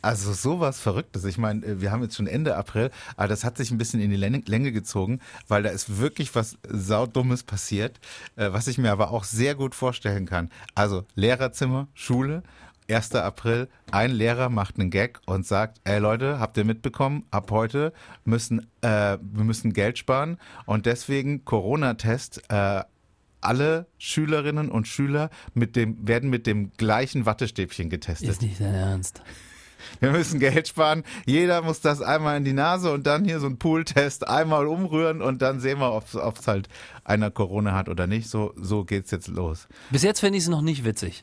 Also 0.00 0.32
sowas 0.32 0.80
Verrücktes. 0.80 1.24
Ich 1.24 1.38
meine, 1.38 1.64
äh, 1.66 1.80
wir 1.80 1.90
haben 1.90 2.02
jetzt 2.02 2.16
schon 2.16 2.26
Ende 2.26 2.56
April, 2.56 2.90
aber 3.16 3.28
das 3.28 3.44
hat 3.44 3.56
sich 3.56 3.70
ein 3.70 3.78
bisschen 3.78 4.00
in 4.00 4.10
die 4.10 4.16
Länge, 4.16 4.42
Länge 4.46 4.72
gezogen, 4.72 5.20
weil 5.48 5.62
da 5.62 5.70
ist 5.70 5.98
wirklich 5.98 6.34
was 6.34 6.56
saudummes 6.68 7.42
passiert, 7.42 7.98
äh, 8.36 8.52
was 8.52 8.68
ich 8.68 8.78
mir 8.78 8.92
aber 8.92 9.10
auch 9.10 9.24
sehr 9.24 9.54
gut 9.54 9.74
vorstellen 9.74 10.26
kann. 10.26 10.50
Also 10.74 11.04
Lehrerzimmer, 11.14 11.88
Schule, 11.94 12.42
1. 12.90 13.14
April, 13.14 13.68
ein 13.90 14.10
Lehrer 14.10 14.48
macht 14.48 14.78
einen 14.78 14.90
Gag 14.90 15.20
und 15.26 15.46
sagt, 15.46 15.80
ey 15.84 15.98
Leute, 15.98 16.40
habt 16.40 16.56
ihr 16.56 16.64
mitbekommen, 16.64 17.24
ab 17.30 17.50
heute 17.50 17.92
müssen 18.24 18.66
äh, 18.80 19.18
wir 19.20 19.44
müssen 19.44 19.72
Geld 19.72 19.98
sparen 19.98 20.38
und 20.66 20.86
deswegen 20.86 21.44
Corona-Test 21.44 22.42
äh, 22.48 22.82
alle 23.40 23.86
Schülerinnen 23.98 24.70
und 24.70 24.88
Schüler 24.88 25.30
mit 25.54 25.76
dem, 25.76 26.06
werden 26.06 26.30
mit 26.30 26.46
dem 26.46 26.72
gleichen 26.76 27.26
Wattestäbchen 27.26 27.90
getestet. 27.90 28.28
Ist 28.28 28.42
nicht 28.42 28.60
dein 28.60 28.74
Ernst. 28.74 29.22
Wir 30.00 30.10
müssen 30.10 30.40
Geld 30.40 30.66
sparen. 30.66 31.04
Jeder 31.24 31.62
muss 31.62 31.80
das 31.80 32.02
einmal 32.02 32.36
in 32.36 32.44
die 32.44 32.52
Nase 32.52 32.92
und 32.92 33.06
dann 33.06 33.24
hier 33.24 33.38
so 33.38 33.46
ein 33.46 33.58
Pooltest 33.58 34.26
einmal 34.26 34.66
umrühren 34.66 35.22
und 35.22 35.40
dann 35.40 35.60
sehen 35.60 35.78
wir, 35.78 35.92
ob 35.92 36.38
es 36.38 36.48
halt 36.48 36.68
einer 37.04 37.30
Corona 37.30 37.74
hat 37.74 37.88
oder 37.88 38.08
nicht. 38.08 38.28
So, 38.28 38.52
so 38.56 38.84
geht's 38.84 39.12
jetzt 39.12 39.28
los. 39.28 39.68
Bis 39.90 40.02
jetzt 40.02 40.18
finde 40.18 40.38
ich 40.38 40.44
es 40.44 40.50
noch 40.50 40.62
nicht 40.62 40.84
witzig. 40.84 41.22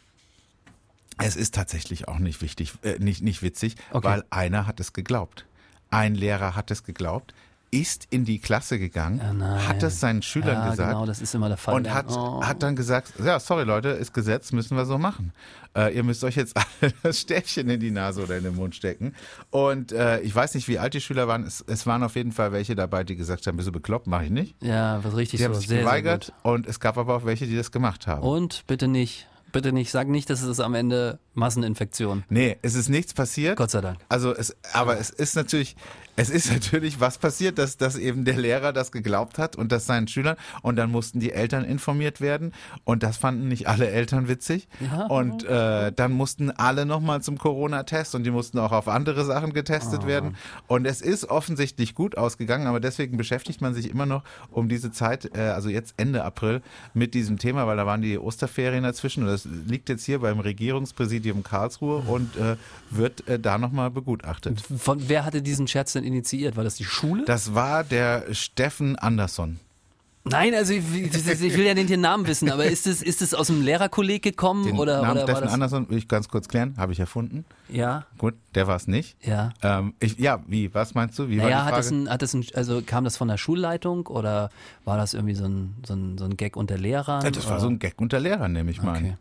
Es 1.17 1.35
ist 1.35 1.53
tatsächlich 1.55 2.07
auch 2.07 2.19
nicht 2.19 2.41
wichtig, 2.41 2.73
äh, 2.83 2.97
nicht, 2.99 3.21
nicht 3.21 3.41
witzig, 3.41 3.75
Okay. 3.91 4.07
weil 4.07 4.23
einer 4.29 4.67
hat 4.67 4.79
es 4.79 4.93
geglaubt. 4.93 5.45
Ein 5.91 6.15
Lehrer 6.15 6.55
hat 6.55 6.71
es 6.71 6.83
geglaubt, 6.83 7.33
ist 7.71 8.07
in 8.09 8.23
die 8.25 8.39
Klasse 8.39 8.79
gegangen, 8.79 9.19
nein. 9.37 9.67
hat 9.67 9.83
es 9.83 9.99
seinen 9.99 10.21
Schülern 10.21 10.55
ja, 10.65 10.69
gesagt 10.71 10.91
genau, 10.91 11.05
das 11.05 11.19
ist 11.21 11.35
immer 11.35 11.47
der 11.49 11.57
Fall. 11.57 11.73
und 11.75 11.93
hat, 11.93 12.05
Oh. 12.09 12.41
hat 12.43 12.63
dann 12.63 12.75
gesagt, 12.75 13.13
ja, 13.23 13.39
sorry 13.39 13.63
Leute, 13.65 13.89
ist 13.89 14.13
Gesetz, 14.13 14.51
müssen 14.53 14.77
wir 14.77 14.85
so 14.85 14.97
machen. 14.97 15.33
Äh, 15.75 15.93
ihr 15.95 16.03
müsst 16.03 16.23
euch 16.23 16.35
jetzt 16.37 16.55
alle 16.81 16.93
das 17.03 17.19
Stäbchen 17.19 17.69
in 17.69 17.79
die 17.81 17.91
Nase 17.91 18.23
oder 18.23 18.37
in 18.37 18.43
den 18.45 18.55
Mund 18.55 18.75
stecken. 18.75 19.13
Und 19.49 19.91
äh, 19.91 20.21
ich 20.21 20.33
weiß 20.33 20.53
nicht, 20.55 20.67
wie 20.69 20.79
alt 20.79 20.93
die 20.93 21.01
Schüler 21.01 21.27
waren. 21.27 21.43
Es, 21.43 21.63
es 21.67 21.85
waren 21.85 22.03
auf 22.03 22.15
jeden 22.15 22.31
Fall 22.31 22.51
welche 22.53 22.75
dabei, 22.75 23.03
die 23.03 23.15
gesagt 23.17 23.45
haben, 23.47 23.57
bist 23.57 23.67
du 23.67 23.71
bekloppt, 23.73 24.07
mach 24.07 24.21
ich 24.21 24.29
nicht. 24.31 24.55
Ja, 24.61 25.03
was 25.03 25.15
richtig 25.15 25.39
Die 25.39 25.43
so. 25.43 25.49
haben 25.49 25.55
sich 25.55 25.67
sehr, 25.67 25.81
geweigert 25.81 26.25
Sehr 26.25 26.45
und 26.45 26.67
es 26.67 26.79
gab 26.79 26.97
aber 26.97 27.15
auch 27.15 27.25
welche, 27.25 27.45
die 27.45 27.57
das 27.57 27.71
gemacht 27.71 28.07
haben. 28.07 28.21
Und 28.21 28.63
bitte 28.67 28.87
nicht, 28.87 29.27
bitte 29.55 29.71
nicht, 29.73 29.89
sag 29.91 30.07
nicht, 30.09 30.29
dass 30.29 30.41
es 30.43 30.59
am 30.59 30.75
Ende 30.75 31.17
Masseninfektion. 31.33 32.23
Nee, 32.29 32.57
es 32.61 32.75
ist 32.75 32.89
nichts 32.89 33.13
passiert. 33.13 33.57
Gott 33.57 33.71
sei 33.71 33.81
Dank. 33.81 33.97
Also 34.09 34.33
es, 34.35 34.55
aber 34.73 34.99
es 34.99 35.09
ist 35.09 35.35
natürlich, 35.35 35.75
es 36.15 36.29
ist 36.29 36.51
natürlich 36.51 36.99
was 36.99 37.17
passiert, 37.17 37.57
dass, 37.57 37.77
dass 37.77 37.97
eben 37.97 38.25
der 38.25 38.37
Lehrer 38.37 38.73
das 38.73 38.91
geglaubt 38.91 39.37
hat 39.37 39.55
und 39.55 39.71
das 39.71 39.85
seinen 39.85 40.07
Schülern 40.07 40.35
und 40.61 40.75
dann 40.75 40.91
mussten 40.91 41.19
die 41.19 41.31
Eltern 41.31 41.63
informiert 41.65 42.21
werden 42.21 42.53
und 42.83 43.03
das 43.03 43.17
fanden 43.17 43.47
nicht 43.47 43.67
alle 43.67 43.87
Eltern 43.89 44.27
witzig 44.27 44.67
Ja. 44.79 45.05
und 45.07 45.43
äh, 45.45 45.91
dann 45.93 46.11
mussten 46.11 46.51
alle 46.51 46.85
nochmal 46.85 47.21
zum 47.21 47.37
Corona-Test 47.37 48.15
und 48.15 48.23
die 48.23 48.31
mussten 48.31 48.59
auch 48.59 48.71
auf 48.71 48.87
andere 48.87 49.25
Sachen 49.25 49.53
getestet 49.53 50.01
Ah. 50.03 50.07
werden 50.07 50.35
und 50.67 50.85
es 50.85 51.01
ist 51.01 51.29
offensichtlich 51.29 51.95
gut 51.95 52.17
ausgegangen, 52.17 52.67
aber 52.67 52.79
deswegen 52.79 53.17
beschäftigt 53.17 53.61
man 53.61 53.73
sich 53.73 53.89
immer 53.89 54.05
noch 54.05 54.23
um 54.51 54.67
diese 54.69 54.91
Zeit, 54.91 55.35
äh, 55.37 55.41
also 55.41 55.69
jetzt 55.69 55.93
Ende 55.97 56.23
April 56.25 56.61
mit 56.93 57.13
diesem 57.13 57.37
Thema, 57.39 57.67
weil 57.67 57.77
da 57.77 57.85
waren 57.85 58.01
die 58.01 58.17
Osterferien 58.19 58.83
dazwischen 58.83 59.23
und 59.23 59.29
das 59.29 59.44
liegt 59.45 59.89
jetzt 59.89 60.05
hier 60.05 60.19
beim 60.19 60.39
Regierungspräsidium 60.39 61.43
Karlsruhe 61.43 61.97
und 62.07 62.35
äh, 62.37 62.55
wird 62.89 63.27
äh, 63.27 63.39
da 63.39 63.57
nochmal 63.57 63.91
begutachtet. 63.91 64.61
Von, 64.77 65.07
wer 65.07 65.25
hatte 65.25 65.41
diesen 65.41 65.67
Scherz 65.67 65.93
denn 65.93 66.03
initiiert? 66.03 66.55
War 66.55 66.63
das 66.63 66.75
die 66.75 66.85
Schule? 66.85 67.23
Das 67.25 67.53
war 67.55 67.83
der 67.83 68.33
Steffen 68.33 68.95
Andersson. 68.97 69.59
Nein, 70.27 70.55
also 70.55 70.73
ich, 70.73 70.81
ich 70.91 71.55
will 71.55 71.65
ja 71.67 71.75
den 71.75 72.01
Namen 72.01 72.25
wissen, 72.25 72.49
aber 72.49 72.65
ist 72.65 72.87
es, 72.87 73.03
ist 73.03 73.21
es 73.21 73.35
aus 73.35 73.45
dem 73.45 73.61
Lehrerkolleg 73.61 74.23
gekommen 74.23 74.63
Den 74.65 74.79
oder, 74.79 75.03
Namen 75.03 75.19
oder 75.19 75.27
war 75.27 75.27
Steffen 75.35 75.43
das? 75.43 75.53
Andersson 75.53 75.87
will 75.91 75.99
ich 75.99 76.07
ganz 76.07 76.29
kurz 76.29 76.47
klären, 76.47 76.73
habe 76.77 76.93
ich 76.93 76.99
erfunden. 76.99 77.45
Ja, 77.69 78.07
Gut, 78.17 78.33
der 78.55 78.65
war 78.65 78.75
es 78.75 78.87
nicht. 78.87 79.15
ja. 79.23 79.53
Ähm, 79.61 79.93
ich, 79.99 80.17
ja, 80.17 80.41
wie? 80.47 80.73
Was 80.73 80.95
meinst 80.95 81.19
du? 81.19 81.29
Wie 81.29 81.35
Naja, 81.35 81.43
war 81.43 81.49
die 81.49 81.67
hat 81.73 81.77
das 81.77 81.89
Frage? 81.89 82.01
ein, 82.01 82.09
hat 82.09 82.21
das 82.23 82.33
ein, 82.33 82.43
also 82.55 82.81
kam 82.83 83.03
das 83.03 83.17
von 83.17 83.27
der 83.27 83.37
Schulleitung 83.37 84.07
oder 84.07 84.49
war 84.83 84.97
das 84.97 85.13
irgendwie 85.13 85.35
so 85.35 85.45
ein, 85.45 85.75
so 85.85 85.93
ein, 85.93 86.17
so 86.17 86.25
ein 86.25 86.37
Gag 86.37 86.57
unter 86.57 86.75
Lehrern? 86.79 87.23
Ja, 87.23 87.29
das 87.29 87.45
war 87.45 87.53
oder? 87.53 87.61
so 87.61 87.67
ein 87.67 87.77
Gag 87.77 87.93
unter 88.01 88.19
Lehrern, 88.19 88.51
nehme 88.51 88.71
ich 88.71 88.81
mal 88.81 88.97
Okay. 88.97 89.17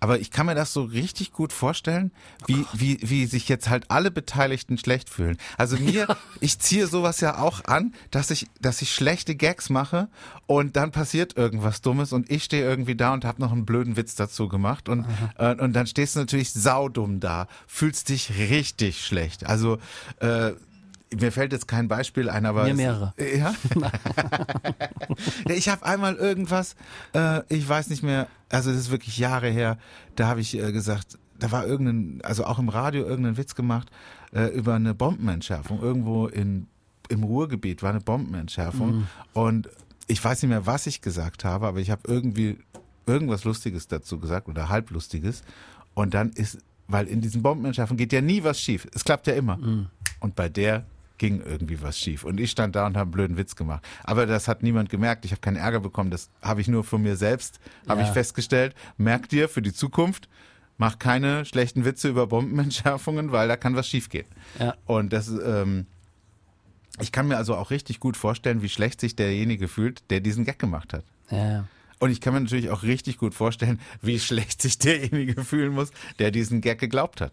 Aber 0.00 0.18
ich 0.18 0.30
kann 0.30 0.46
mir 0.46 0.54
das 0.54 0.72
so 0.72 0.82
richtig 0.82 1.32
gut 1.32 1.52
vorstellen, 1.52 2.10
wie, 2.46 2.64
wie, 2.72 2.98
wie 3.02 3.26
sich 3.26 3.48
jetzt 3.48 3.68
halt 3.68 3.90
alle 3.90 4.10
Beteiligten 4.10 4.78
schlecht 4.78 5.10
fühlen. 5.10 5.36
Also 5.58 5.76
mir, 5.80 6.16
ich 6.40 6.58
ziehe 6.58 6.86
sowas 6.86 7.20
ja 7.20 7.38
auch 7.38 7.64
an, 7.64 7.94
dass 8.10 8.30
ich, 8.30 8.48
dass 8.60 8.82
ich 8.82 8.92
schlechte 8.92 9.36
Gags 9.36 9.68
mache 9.68 10.08
und 10.46 10.76
dann 10.76 10.90
passiert 10.90 11.36
irgendwas 11.36 11.82
Dummes 11.82 12.12
und 12.12 12.30
ich 12.30 12.44
stehe 12.44 12.64
irgendwie 12.64 12.96
da 12.96 13.12
und 13.12 13.24
habe 13.24 13.40
noch 13.40 13.52
einen 13.52 13.66
blöden 13.66 13.96
Witz 13.96 14.14
dazu 14.14 14.48
gemacht 14.48 14.88
und, 14.88 15.06
äh, 15.36 15.54
und 15.54 15.74
dann 15.74 15.86
stehst 15.86 16.16
du 16.16 16.20
natürlich 16.20 16.52
saudumm 16.52 17.20
da, 17.20 17.46
fühlst 17.66 18.08
dich 18.08 18.30
richtig 18.38 19.04
schlecht. 19.04 19.46
Also 19.46 19.78
äh, 20.20 20.52
mir 21.18 21.32
fällt 21.32 21.52
jetzt 21.52 21.66
kein 21.66 21.88
Beispiel 21.88 22.28
ein, 22.30 22.46
aber 22.46 22.64
Mir 22.64 22.74
mehrere. 22.74 23.14
ja. 23.36 23.54
Ja, 25.48 25.54
ich 25.54 25.68
habe 25.68 25.84
einmal 25.84 26.14
irgendwas, 26.16 26.76
äh, 27.14 27.42
ich 27.48 27.68
weiß 27.68 27.90
nicht 27.90 28.02
mehr, 28.02 28.28
also 28.48 28.70
das 28.70 28.78
ist 28.80 28.90
wirklich 28.90 29.18
Jahre 29.18 29.48
her, 29.48 29.76
da 30.16 30.28
habe 30.28 30.40
ich 30.40 30.56
äh, 30.56 30.72
gesagt, 30.72 31.18
da 31.38 31.50
war 31.50 31.66
irgendein, 31.66 32.20
also 32.24 32.44
auch 32.44 32.58
im 32.58 32.68
Radio 32.68 33.04
irgendein 33.04 33.36
Witz 33.36 33.54
gemacht 33.54 33.90
äh, 34.32 34.46
über 34.46 34.74
eine 34.74 34.94
Bombenentschärfung. 34.94 35.80
Irgendwo 35.82 36.26
in, 36.26 36.68
im 37.08 37.22
Ruhrgebiet 37.24 37.82
war 37.82 37.90
eine 37.90 38.00
Bombenentschärfung 38.00 39.06
und 39.32 39.68
ich 40.06 40.22
weiß 40.22 40.42
nicht 40.42 40.50
mehr, 40.50 40.66
was 40.66 40.86
ich 40.86 41.00
gesagt 41.02 41.44
habe, 41.44 41.66
aber 41.66 41.80
ich 41.80 41.90
habe 41.90 42.02
irgendwie 42.06 42.58
irgendwas 43.06 43.44
Lustiges 43.44 43.88
dazu 43.88 44.18
gesagt 44.20 44.48
oder 44.48 44.68
halblustiges 44.68 45.42
und 45.94 46.14
dann 46.14 46.30
ist, 46.30 46.58
weil 46.88 47.06
in 47.08 47.20
diesen 47.20 47.42
Bombenentschärfungen 47.42 47.98
geht 47.98 48.12
ja 48.12 48.20
nie 48.20 48.44
was 48.44 48.60
schief, 48.60 48.86
es 48.94 49.04
klappt 49.04 49.26
ja 49.26 49.34
immer. 49.34 49.58
Und 50.20 50.34
bei 50.36 50.48
der 50.48 50.84
ging 51.20 51.40
irgendwie 51.42 51.80
was 51.82 51.98
schief. 51.98 52.24
Und 52.24 52.40
ich 52.40 52.50
stand 52.50 52.74
da 52.74 52.86
und 52.86 52.96
habe 52.96 53.02
einen 53.02 53.10
blöden 53.12 53.36
Witz 53.36 53.54
gemacht. 53.54 53.86
Aber 54.02 54.24
das 54.26 54.48
hat 54.48 54.62
niemand 54.64 54.88
gemerkt. 54.88 55.24
Ich 55.26 55.30
habe 55.32 55.42
keinen 55.42 55.56
Ärger 55.56 55.78
bekommen. 55.80 56.10
Das 56.10 56.30
habe 56.42 56.62
ich 56.62 56.66
nur 56.66 56.82
von 56.82 57.02
mir 57.02 57.14
selbst, 57.14 57.60
habe 57.86 58.00
Ja. 58.00 58.06
ich 58.08 58.12
festgestellt. 58.12 58.74
Merk 58.96 59.28
dir 59.28 59.48
für 59.50 59.60
die 59.62 59.74
Zukunft, 59.74 60.28
mach 60.78 60.98
keine 60.98 61.44
schlechten 61.44 61.84
Witze 61.84 62.08
über 62.08 62.26
Bombenentschärfungen, 62.26 63.32
weil 63.32 63.48
da 63.48 63.56
kann 63.58 63.76
was 63.76 63.86
schiefgehen. 63.86 64.26
Ja. 64.58 64.74
Und 64.86 65.12
das, 65.12 65.28
ähm, 65.28 65.86
ich 67.00 67.12
kann 67.12 67.28
mir 67.28 67.36
also 67.36 67.54
auch 67.54 67.70
richtig 67.70 68.00
gut 68.00 68.16
vorstellen, 68.16 68.62
wie 68.62 68.70
schlecht 68.70 69.00
sich 69.02 69.14
derjenige 69.14 69.68
fühlt, 69.68 70.02
der 70.10 70.20
diesen 70.20 70.44
Gag 70.46 70.58
gemacht 70.58 70.94
hat. 70.94 71.04
Ja. 71.30 71.66
Und 71.98 72.10
ich 72.10 72.22
kann 72.22 72.32
mir 72.32 72.40
natürlich 72.40 72.70
auch 72.70 72.82
richtig 72.82 73.18
gut 73.18 73.34
vorstellen, 73.34 73.78
wie 74.00 74.18
schlecht 74.18 74.62
sich 74.62 74.78
derjenige 74.78 75.44
fühlen 75.44 75.74
muss, 75.74 75.90
der 76.18 76.30
diesen 76.30 76.62
Gag 76.62 76.78
geglaubt 76.78 77.20
hat. 77.20 77.32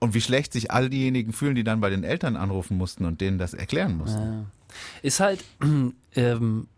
Und 0.00 0.14
wie 0.14 0.20
schlecht 0.20 0.52
sich 0.52 0.70
all 0.70 0.88
diejenigen 0.88 1.32
fühlen, 1.32 1.54
die 1.54 1.64
dann 1.64 1.80
bei 1.80 1.90
den 1.90 2.04
Eltern 2.04 2.36
anrufen 2.36 2.76
mussten 2.76 3.04
und 3.04 3.20
denen 3.20 3.38
das 3.38 3.52
erklären 3.54 3.98
mussten. 3.98 4.46
Ist 5.02 5.20
halt, 5.20 5.44
ähm, 6.14 6.68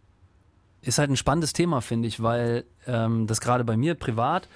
ist 0.82 0.98
halt 0.98 1.10
ein 1.10 1.16
spannendes 1.16 1.52
Thema, 1.52 1.80
finde 1.80 2.08
ich, 2.08 2.22
weil 2.22 2.64
ähm, 2.86 3.26
das 3.28 3.40
gerade 3.40 3.64
bei 3.64 3.76
mir 3.76 3.94
privat 3.94 4.48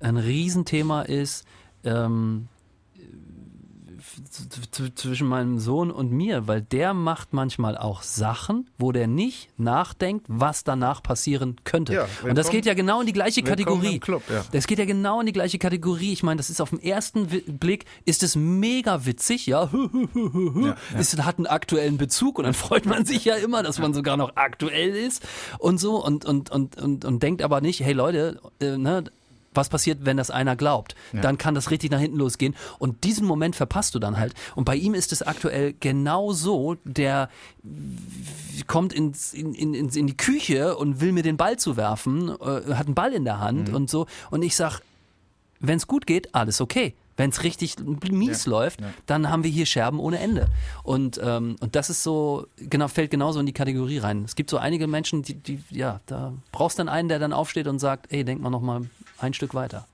ein 0.00 0.18
Riesenthema 0.18 1.02
ist, 1.02 1.46
ähm, 1.84 2.48
zwischen 4.94 5.26
meinem 5.26 5.58
Sohn 5.58 5.90
und 5.90 6.10
mir, 6.10 6.46
weil 6.46 6.62
der 6.62 6.94
macht 6.94 7.32
manchmal 7.32 7.76
auch 7.76 8.02
Sachen, 8.02 8.68
wo 8.78 8.92
der 8.92 9.06
nicht 9.06 9.48
nachdenkt, 9.58 10.26
was 10.28 10.64
danach 10.64 11.02
passieren 11.02 11.56
könnte. 11.64 11.94
Ja, 11.94 12.08
und 12.22 12.36
das 12.36 12.50
geht 12.50 12.66
ja 12.66 12.74
genau 12.74 13.00
in 13.00 13.06
die 13.06 13.12
gleiche 13.12 13.42
Kategorie. 13.42 13.98
Club, 13.98 14.22
ja. 14.30 14.44
Das 14.52 14.66
geht 14.66 14.78
ja 14.78 14.84
genau 14.84 15.20
in 15.20 15.26
die 15.26 15.32
gleiche 15.32 15.58
Kategorie. 15.58 16.12
Ich 16.12 16.22
meine, 16.22 16.38
das 16.38 16.50
ist 16.50 16.60
auf 16.60 16.70
den 16.70 16.82
ersten 16.82 17.26
Blick 17.26 17.84
ist 18.04 18.22
es 18.22 18.36
mega 18.36 19.06
witzig, 19.06 19.46
ja. 19.46 19.70
Es 20.96 21.16
hat 21.18 21.38
einen 21.38 21.46
aktuellen 21.46 21.98
Bezug 21.98 22.38
und 22.38 22.44
dann 22.44 22.54
freut 22.54 22.86
man 22.86 23.04
sich 23.04 23.24
ja 23.24 23.34
immer, 23.36 23.62
dass 23.62 23.78
man 23.78 23.94
sogar 23.94 24.16
noch 24.16 24.36
aktuell 24.36 24.94
ist 24.94 25.26
und 25.58 25.78
so 25.78 26.04
und 26.04 26.24
und 26.24 26.50
und 26.50 26.76
und, 26.76 27.04
und 27.04 27.22
denkt 27.22 27.42
aber 27.42 27.60
nicht, 27.60 27.80
hey 27.80 27.92
Leute, 27.92 28.40
äh, 28.60 28.76
ne, 28.76 29.04
was 29.52 29.68
passiert, 29.68 30.04
wenn 30.04 30.16
das 30.16 30.30
einer 30.30 30.56
glaubt? 30.56 30.94
Dann 31.22 31.38
kann 31.38 31.54
das 31.54 31.70
richtig 31.70 31.90
nach 31.90 32.00
hinten 32.00 32.18
losgehen. 32.18 32.54
Und 32.78 33.04
diesen 33.04 33.26
Moment 33.26 33.56
verpasst 33.56 33.94
du 33.94 33.98
dann 33.98 34.18
halt. 34.18 34.34
Und 34.54 34.64
bei 34.64 34.76
ihm 34.76 34.94
ist 34.94 35.12
es 35.12 35.22
aktuell 35.22 35.74
genau 35.80 36.32
so, 36.32 36.76
der 36.84 37.28
kommt 38.66 38.92
ins, 38.92 39.34
in, 39.34 39.54
in, 39.54 39.74
in, 39.74 40.06
die 40.06 40.16
Küche 40.16 40.76
und 40.76 41.00
will 41.00 41.12
mir 41.12 41.22
den 41.22 41.36
Ball 41.36 41.58
zuwerfen, 41.58 42.28
äh, 42.28 42.74
hat 42.74 42.86
einen 42.86 42.94
Ball 42.94 43.12
in 43.12 43.24
der 43.24 43.40
Hand 43.40 43.70
und 43.70 43.90
so. 43.90 44.06
Und 44.30 44.42
ich 44.42 44.54
sag, 44.54 44.80
wenn 45.58 45.76
es 45.76 45.86
gut 45.86 46.06
geht, 46.06 46.34
alles 46.34 46.60
okay. 46.60 46.94
Wenn 47.16 47.28
es 47.28 47.42
richtig 47.42 47.76
mies 48.10 48.46
läuft, 48.46 48.80
dann 49.04 49.28
haben 49.28 49.44
wir 49.44 49.50
hier 49.50 49.66
Scherben 49.66 50.00
ohne 50.00 50.20
Ende. 50.20 50.48
Und, 50.82 51.20
ähm, 51.22 51.56
und 51.60 51.76
das 51.76 51.90
ist 51.90 52.02
so, 52.02 52.46
genau, 52.56 52.88
fällt 52.88 53.10
genauso 53.10 53.40
in 53.40 53.44
die 53.44 53.52
Kategorie 53.52 53.98
rein. 53.98 54.24
Es 54.24 54.36
gibt 54.36 54.48
so 54.48 54.56
einige 54.56 54.86
Menschen, 54.86 55.20
die, 55.20 55.34
die 55.34 55.62
ja, 55.68 56.00
da 56.06 56.32
brauchst 56.50 56.78
dann 56.78 56.88
einen, 56.88 57.10
der 57.10 57.18
dann 57.18 57.34
aufsteht 57.34 57.66
und 57.66 57.78
sagt, 57.78 58.10
ey, 58.10 58.24
denk 58.24 58.40
mal 58.40 58.48
noch 58.48 58.62
mal 58.62 58.88
ein 59.20 59.34
Stück 59.34 59.54
weiter. 59.54 59.86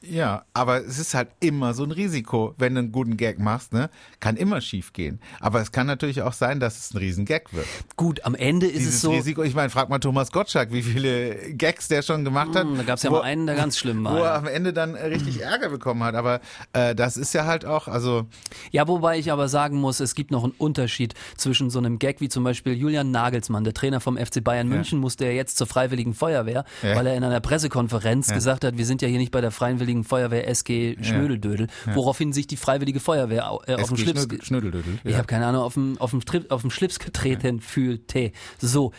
Ja, 0.00 0.44
aber 0.54 0.84
es 0.84 0.98
ist 0.98 1.14
halt 1.14 1.28
immer 1.40 1.74
so 1.74 1.82
ein 1.84 1.90
Risiko, 1.90 2.54
wenn 2.56 2.74
du 2.74 2.78
einen 2.80 2.92
guten 2.92 3.16
Gag 3.16 3.38
machst, 3.38 3.72
ne? 3.72 3.90
Kann 4.20 4.36
immer 4.36 4.60
schief 4.60 4.92
gehen. 4.92 5.18
Aber 5.40 5.60
es 5.60 5.72
kann 5.72 5.86
natürlich 5.88 6.22
auch 6.22 6.32
sein, 6.32 6.60
dass 6.60 6.78
es 6.78 6.94
ein 6.94 6.98
Riesengag 6.98 7.52
wird. 7.52 7.66
Gut, 7.96 8.24
am 8.24 8.34
Ende 8.36 8.66
ist 8.66 8.76
Dieses 8.78 8.94
es 8.96 9.00
so, 9.00 9.10
Risiko, 9.10 9.42
ich 9.42 9.54
meine, 9.54 9.70
frag 9.70 9.88
mal 9.88 9.98
Thomas 9.98 10.30
Gottschalk, 10.30 10.72
wie 10.72 10.82
viele 10.82 11.34
Gags 11.54 11.88
der 11.88 12.02
schon 12.02 12.24
gemacht 12.24 12.54
hat. 12.54 12.64
Hm, 12.64 12.76
da 12.76 12.82
gab's 12.84 13.02
ja 13.02 13.10
wo- 13.10 13.14
mal 13.16 13.22
einen, 13.22 13.46
der 13.46 13.56
ganz 13.56 13.76
schlimm 13.76 14.04
war, 14.04 14.12
Wo 14.14 14.18
ja. 14.18 14.24
er 14.26 14.34
am 14.36 14.46
Ende 14.46 14.72
dann 14.72 14.94
äh, 14.94 15.06
richtig 15.06 15.40
Ärger 15.42 15.68
bekommen 15.68 16.04
hat. 16.04 16.14
Aber 16.14 16.40
äh, 16.74 16.94
das 16.94 17.16
ist 17.16 17.34
ja 17.34 17.44
halt 17.46 17.64
auch, 17.64 17.88
also 17.88 18.26
Ja, 18.70 18.86
wobei 18.86 19.18
ich 19.18 19.32
aber 19.32 19.48
sagen 19.48 19.78
muss, 19.80 19.98
es 20.00 20.14
gibt 20.14 20.30
noch 20.30 20.44
einen 20.44 20.54
Unterschied 20.58 21.14
zwischen 21.36 21.70
so 21.70 21.78
einem 21.80 21.98
Gag 21.98 22.20
wie 22.20 22.28
zum 22.28 22.44
Beispiel 22.44 22.74
Julian 22.74 23.10
Nagelsmann, 23.10 23.64
der 23.64 23.74
Trainer 23.74 24.00
vom 24.00 24.16
FC 24.16 24.44
Bayern 24.44 24.68
München, 24.68 25.00
musste 25.00 25.24
ja 25.24 25.32
jetzt 25.32 25.56
zur 25.58 25.66
Freiwilligen 25.66 26.14
Feuerwehr, 26.14 26.64
Ja. 26.84 26.94
weil 26.94 27.06
er 27.08 27.16
in 27.16 27.24
einer 27.24 27.40
Pressekonferenz 27.40 28.32
gesagt 28.32 28.64
hat, 28.64 28.78
wir 28.78 28.86
sind 28.86 29.02
ja 29.02 29.08
hier 29.08 29.18
nicht 29.18 29.32
bei 29.32 29.40
der 29.40 29.50
Freiwilligen 29.50 29.87
Feuerwehr 30.04 30.48
SG 30.48 30.96
Schnödeldödel, 31.00 31.68
woraufhin 31.94 32.32
sich 32.32 32.46
die 32.46 32.56
Freiwillige 32.56 33.00
Feuerwehr 33.00 33.58
äh, 33.66 33.74
auf 33.74 33.90
SG 33.92 33.96
Schlips, 33.96 34.46
Schnödeldödel. 34.46 34.98
ich 35.04 35.16
habe 35.16 35.26
keine 35.26 35.46
Ahnung, 35.46 35.62
auf 35.62 35.74
dem, 35.74 35.98
auf 35.98 36.10
dem, 36.10 36.20
Strip, 36.20 36.50
auf 36.50 36.62
dem 36.62 36.70
Schlips 36.70 36.98
getreten 36.98 37.60
fühlte. 37.60 38.32
So, 38.58 38.92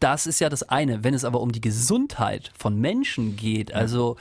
das 0.00 0.26
ist 0.26 0.40
ja 0.40 0.48
das 0.48 0.64
eine. 0.64 1.04
Wenn 1.04 1.14
es 1.14 1.24
aber 1.24 1.40
um 1.40 1.52
die 1.52 1.60
Gesundheit 1.60 2.50
von 2.58 2.78
Menschen 2.80 3.36
geht, 3.36 3.72
also 3.72 4.16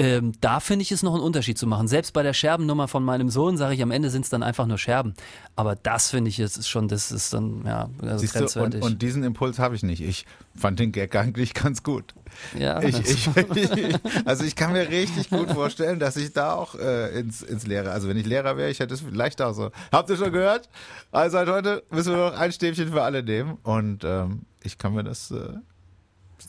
ähm, 0.00 0.32
da 0.40 0.60
finde 0.60 0.82
ich 0.82 0.92
es 0.92 1.02
noch 1.02 1.12
einen 1.12 1.22
Unterschied 1.22 1.58
zu 1.58 1.66
machen. 1.66 1.86
Selbst 1.86 2.14
bei 2.14 2.22
der 2.22 2.32
Scherbennummer 2.32 2.88
von 2.88 3.04
meinem 3.04 3.28
Sohn 3.28 3.58
sage 3.58 3.74
ich, 3.74 3.82
am 3.82 3.90
Ende 3.90 4.08
sind 4.08 4.22
es 4.22 4.30
dann 4.30 4.42
einfach 4.42 4.66
nur 4.66 4.78
Scherben. 4.78 5.12
Aber 5.56 5.76
das 5.76 6.08
finde 6.08 6.30
ich 6.30 6.38
jetzt 6.38 6.56
ist 6.56 6.70
schon, 6.70 6.88
das 6.88 7.12
ist 7.12 7.34
dann 7.34 7.66
ja 7.66 7.90
also 8.00 8.16
Siehst 8.16 8.34
du, 8.34 8.38
grenzwertig. 8.38 8.82
und, 8.82 8.92
und 8.92 9.02
diesen 9.02 9.22
Impuls 9.24 9.58
habe 9.58 9.74
ich 9.74 9.82
nicht. 9.82 10.00
Ich 10.00 10.24
fand 10.56 10.80
den 10.80 10.90
Gag 10.92 11.14
eigentlich 11.16 11.52
ganz 11.52 11.82
gut. 11.82 12.14
ja, 12.58 12.82
Ich, 12.82 12.98
ich, 12.98 13.28
ich, 13.36 13.94
also 14.24 14.42
ich 14.42 14.56
kann 14.56 14.72
mir 14.72 14.88
richtig 14.88 15.28
gut 15.28 15.50
vorstellen, 15.50 15.98
dass 15.98 16.16
ich 16.16 16.32
da 16.32 16.54
auch 16.54 16.76
äh, 16.76 17.20
ins, 17.20 17.42
ins 17.42 17.66
Lehrer, 17.66 17.92
also 17.92 18.08
wenn 18.08 18.16
ich 18.16 18.24
Lehrer 18.24 18.56
wäre, 18.56 18.70
ich 18.70 18.80
hätte 18.80 18.94
es 18.94 19.02
vielleicht 19.02 19.42
auch 19.42 19.52
so. 19.52 19.70
Habt 19.92 20.08
ihr 20.08 20.16
schon 20.16 20.32
gehört? 20.32 20.70
Also 21.12 21.36
seit 21.36 21.48
heute 21.48 21.82
müssen 21.90 22.12
wir 22.12 22.30
noch 22.30 22.38
ein 22.38 22.52
Stäbchen 22.52 22.88
für 22.88 23.02
alle 23.02 23.22
nehmen 23.22 23.58
und 23.64 24.02
ähm, 24.04 24.46
ich 24.62 24.78
kann 24.78 24.94
mir 24.94 25.04
das, 25.04 25.30
äh, 25.30 25.58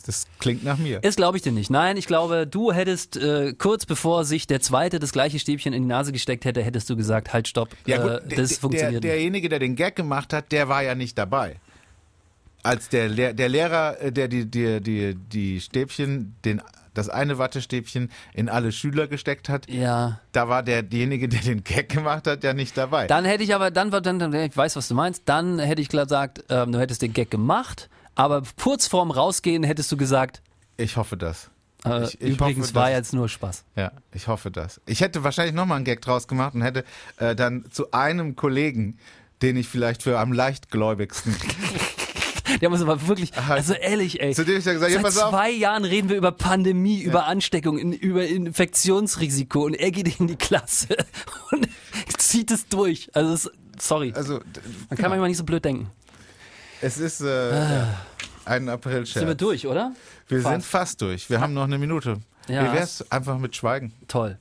das 0.05 0.25
klingt 0.39 0.63
nach 0.63 0.77
mir. 0.77 0.99
Das 1.01 1.15
glaube 1.15 1.37
ich 1.37 1.43
dir 1.43 1.51
nicht. 1.51 1.69
Nein, 1.69 1.97
ich 1.97 2.07
glaube, 2.07 2.47
du 2.47 2.71
hättest 2.71 3.17
äh, 3.17 3.53
kurz 3.57 3.85
bevor 3.85 4.25
sich 4.25 4.47
der 4.47 4.61
zweite 4.61 4.99
das 4.99 5.11
gleiche 5.11 5.39
Stäbchen 5.39 5.73
in 5.73 5.83
die 5.83 5.87
Nase 5.87 6.11
gesteckt 6.11 6.45
hätte, 6.45 6.61
hättest 6.63 6.89
du 6.89 6.95
gesagt, 6.95 7.33
halt 7.33 7.47
stopp, 7.47 7.69
Ja 7.85 7.97
gut, 8.01 8.31
äh, 8.31 8.35
das 8.35 8.49
der, 8.49 8.57
funktioniert 8.59 8.81
der, 8.81 8.91
nicht. 8.91 9.03
derjenige, 9.03 9.49
der 9.49 9.59
den 9.59 9.75
Gag 9.75 9.95
gemacht 9.95 10.33
hat, 10.33 10.51
der 10.51 10.67
war 10.69 10.83
ja 10.83 10.95
nicht 10.95 11.17
dabei. 11.17 11.57
Als 12.63 12.89
der, 12.89 13.09
Lehr- 13.09 13.33
der 13.33 13.49
Lehrer, 13.49 13.99
äh, 14.01 14.11
der 14.11 14.27
die, 14.27 14.45
die, 14.45 14.81
die, 14.81 15.15
die 15.15 15.59
Stäbchen, 15.61 16.35
den, 16.45 16.61
das 16.93 17.09
eine 17.09 17.39
Wattestäbchen 17.39 18.11
in 18.33 18.49
alle 18.49 18.71
Schüler 18.71 19.07
gesteckt 19.07 19.49
hat, 19.49 19.67
Ja. 19.67 20.19
da 20.31 20.47
war 20.47 20.61
der, 20.61 20.83
derjenige, 20.83 21.27
der 21.27 21.39
den 21.41 21.63
Gag 21.63 21.89
gemacht 21.89 22.27
hat, 22.27 22.43
ja 22.43 22.53
nicht 22.53 22.77
dabei. 22.77 23.07
Dann 23.07 23.25
hätte 23.25 23.43
ich 23.43 23.55
aber, 23.55 23.71
dann, 23.71 23.89
dann, 23.89 24.19
dann 24.19 24.33
ich 24.35 24.55
weiß, 24.55 24.75
was 24.75 24.87
du 24.89 24.93
meinst, 24.93 25.23
dann 25.25 25.57
hätte 25.57 25.81
ich 25.81 25.89
gesagt, 25.89 26.43
ähm, 26.49 26.71
du 26.71 26.79
hättest 26.79 27.01
den 27.01 27.13
Gag 27.13 27.31
gemacht, 27.31 27.89
aber 28.15 28.43
kurz 28.61 28.87
vorm 28.87 29.11
Rausgehen 29.11 29.63
hättest 29.63 29.91
du 29.91 29.97
gesagt, 29.97 30.41
Ich 30.77 30.97
hoffe 30.97 31.17
das. 31.17 31.49
äh, 31.85 32.03
Ich- 32.05 32.21
ich 32.21 32.29
übrigens 32.35 32.67
hoffe, 32.67 32.75
war 32.75 32.89
dass- 32.89 32.97
jetzt 32.97 33.13
nur 33.13 33.29
Spaß. 33.29 33.63
Ja, 33.75 33.91
ich 34.13 34.27
hoffe 34.27 34.51
das. 34.51 34.81
Ich 34.85 35.01
hätte 35.01 35.23
wahrscheinlich 35.23 35.55
nochmal 35.55 35.77
einen 35.77 35.85
Gag 35.85 36.01
draus 36.01 36.27
gemacht 36.27 36.53
und 36.55 36.61
hätte 36.61 36.83
äh, 37.17 37.35
dann 37.35 37.65
zu 37.71 37.91
einem 37.91 38.35
Kollegen, 38.35 38.97
den 39.41 39.55
ich 39.57 39.67
vielleicht 39.67 40.03
für 40.03 40.19
am 40.19 40.33
leichtgläubigsten, 40.33 41.35
Der 42.59 42.69
muss 42.69 42.81
aber 42.81 43.07
wirklich, 43.07 43.31
also 43.37 43.73
ehrlich, 43.73 44.19
ey. 44.21 44.33
zu 44.35 44.43
dem 44.43 44.57
ich 44.57 44.65
gesagt, 44.65 44.91
ja, 44.91 45.01
Seit 45.01 45.23
auf, 45.23 45.29
zwei 45.29 45.51
Jahren 45.51 45.85
reden 45.85 46.09
wir 46.09 46.17
über 46.17 46.33
Pandemie, 46.33 46.99
über 47.01 47.25
Ansteckung, 47.25 47.77
in, 47.77 47.93
über 47.93 48.25
Infektionsrisiko 48.27 49.63
und 49.65 49.73
er 49.75 49.89
geht 49.91 50.19
in 50.19 50.27
die 50.27 50.35
Klasse 50.35 50.97
und 51.51 51.67
zieht 52.17 52.51
es 52.51 52.67
durch. 52.67 53.09
Also, 53.13 53.33
es, 53.33 53.51
sorry. 53.79 54.11
also 54.13 54.41
Man 54.89 54.97
kann 54.97 55.09
manchmal 55.11 55.29
nicht 55.29 55.37
so 55.37 55.45
blöd 55.45 55.63
denken. 55.63 55.89
Es 56.81 56.97
ist 56.97 57.21
äh, 57.21 57.51
ja, 57.51 57.87
ein 58.45 58.69
April-Scherz. 58.69 59.17
Ah. 59.17 59.19
Sind 59.19 59.27
wir 59.27 59.35
durch, 59.35 59.67
oder? 59.67 59.93
Wir 60.27 60.41
Fast. 60.41 60.51
sind 60.51 60.65
fast 60.65 61.01
durch. 61.01 61.29
Wir 61.29 61.39
haben 61.39 61.53
noch 61.53 61.63
eine 61.63 61.77
Minute. 61.77 62.17
Ja. 62.47 62.63
Wie 62.63 62.77
wär's 62.77 63.09
einfach 63.11 63.37
mit 63.37 63.55
Schweigen? 63.55 63.93
Toll. 64.07 64.37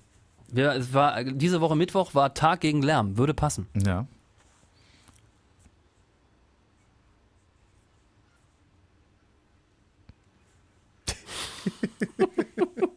Wir, 0.48 0.72
es 0.72 0.92
war, 0.92 1.22
diese 1.22 1.60
Woche 1.60 1.76
Mittwoch 1.76 2.14
war 2.14 2.34
Tag 2.34 2.60
gegen 2.60 2.82
Lärm. 2.82 3.16
Würde 3.16 3.34
passen. 3.34 3.68
Ja. 3.74 4.06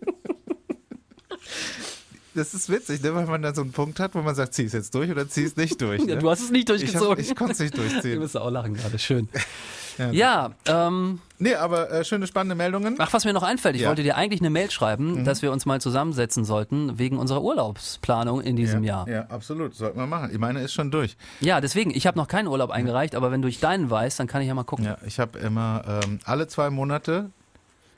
das 2.35 2.53
ist 2.53 2.69
witzig, 2.69 3.01
ne, 3.03 3.13
weil 3.15 3.25
man 3.25 3.41
da 3.41 3.53
so 3.53 3.61
einen 3.61 3.71
Punkt 3.71 3.99
hat, 3.99 4.15
wo 4.15 4.21
man 4.21 4.35
sagt, 4.35 4.53
zieh 4.53 4.65
es 4.65 4.73
jetzt 4.73 4.93
durch 4.95 5.09
oder 5.11 5.27
zieh 5.29 5.43
es 5.43 5.55
nicht 5.55 5.79
durch. 5.81 6.01
Ne? 6.05 6.13
Ja, 6.13 6.19
du 6.19 6.29
hast 6.29 6.41
es 6.41 6.51
nicht 6.51 6.69
ich, 6.69 6.73
hab- 6.75 6.79
durchgezogen. 7.01 7.19
ich 7.23 7.35
konnte 7.35 7.53
es 7.53 7.59
nicht 7.59 7.73
Du 7.77 7.81
durchziehen. 7.81 8.19
musst 8.19 8.37
auch 8.37 8.49
lachen 8.49 8.73
gerade, 8.75 8.97
schön. 8.99 9.29
Ja. 9.99 10.09
Ja, 10.11 10.51
ähm, 10.65 11.19
Nee, 11.37 11.53
aber 11.53 11.91
äh, 11.91 12.03
schöne, 12.03 12.25
spannende 12.25 12.55
Meldungen. 12.55 12.95
ach, 12.97 13.13
was 13.13 13.25
mir 13.25 13.33
noch 13.33 13.43
einfällt, 13.43 13.75
ich 13.75 13.81
Ja. 13.83 13.89
Mhm. 13.89 13.89
wollte 13.91 14.01
dir 14.01 14.17
eigentlich 14.17 14.41
eine 14.41 14.49
Mail 14.49 14.71
schreiben, 14.71 15.23
dass 15.23 15.43
wir 15.43 15.51
uns 15.51 15.67
mal 15.67 15.79
zusammensetzen 15.81 16.45
sollten 16.45 16.97
wegen 16.97 17.17
unserer 17.19 17.43
Urlaubsplanung 17.43 18.41
in 18.41 18.55
diesem 18.55 18.83
ja, 18.83 19.05
Jahr. 19.05 19.07
Ja, 19.07 19.21
absolut. 19.29 19.75
Sollten 19.75 19.99
wir 19.99 20.07
machen. 20.07 20.31
Ich 20.31 20.39
meine, 20.39 20.61
ist 20.61 20.73
schon 20.73 20.89
durch. 20.89 21.15
Ja, 21.41 21.61
deswegen, 21.61 21.91
ich 21.95 22.07
habe 22.07 22.17
noch 22.17 22.27
keinen 22.27 22.47
Urlaub 22.47 22.71
eingereicht, 22.71 23.13
aber 23.13 23.31
wenn 23.31 23.43
du 23.43 23.51
deinen 23.51 23.87
weißt, 23.91 24.19
dann 24.19 24.25
kann 24.25 24.41
ich 24.41 24.47
ja 24.47 24.55
mal 24.55 24.63
gucken. 24.63 24.85
Ja, 24.85 24.97
ich 25.05 25.19
habe 25.19 25.37
immer 25.37 25.83
ähm, 26.03 26.17
alle 26.25 26.47
zwei 26.47 26.71
Monate, 26.71 27.29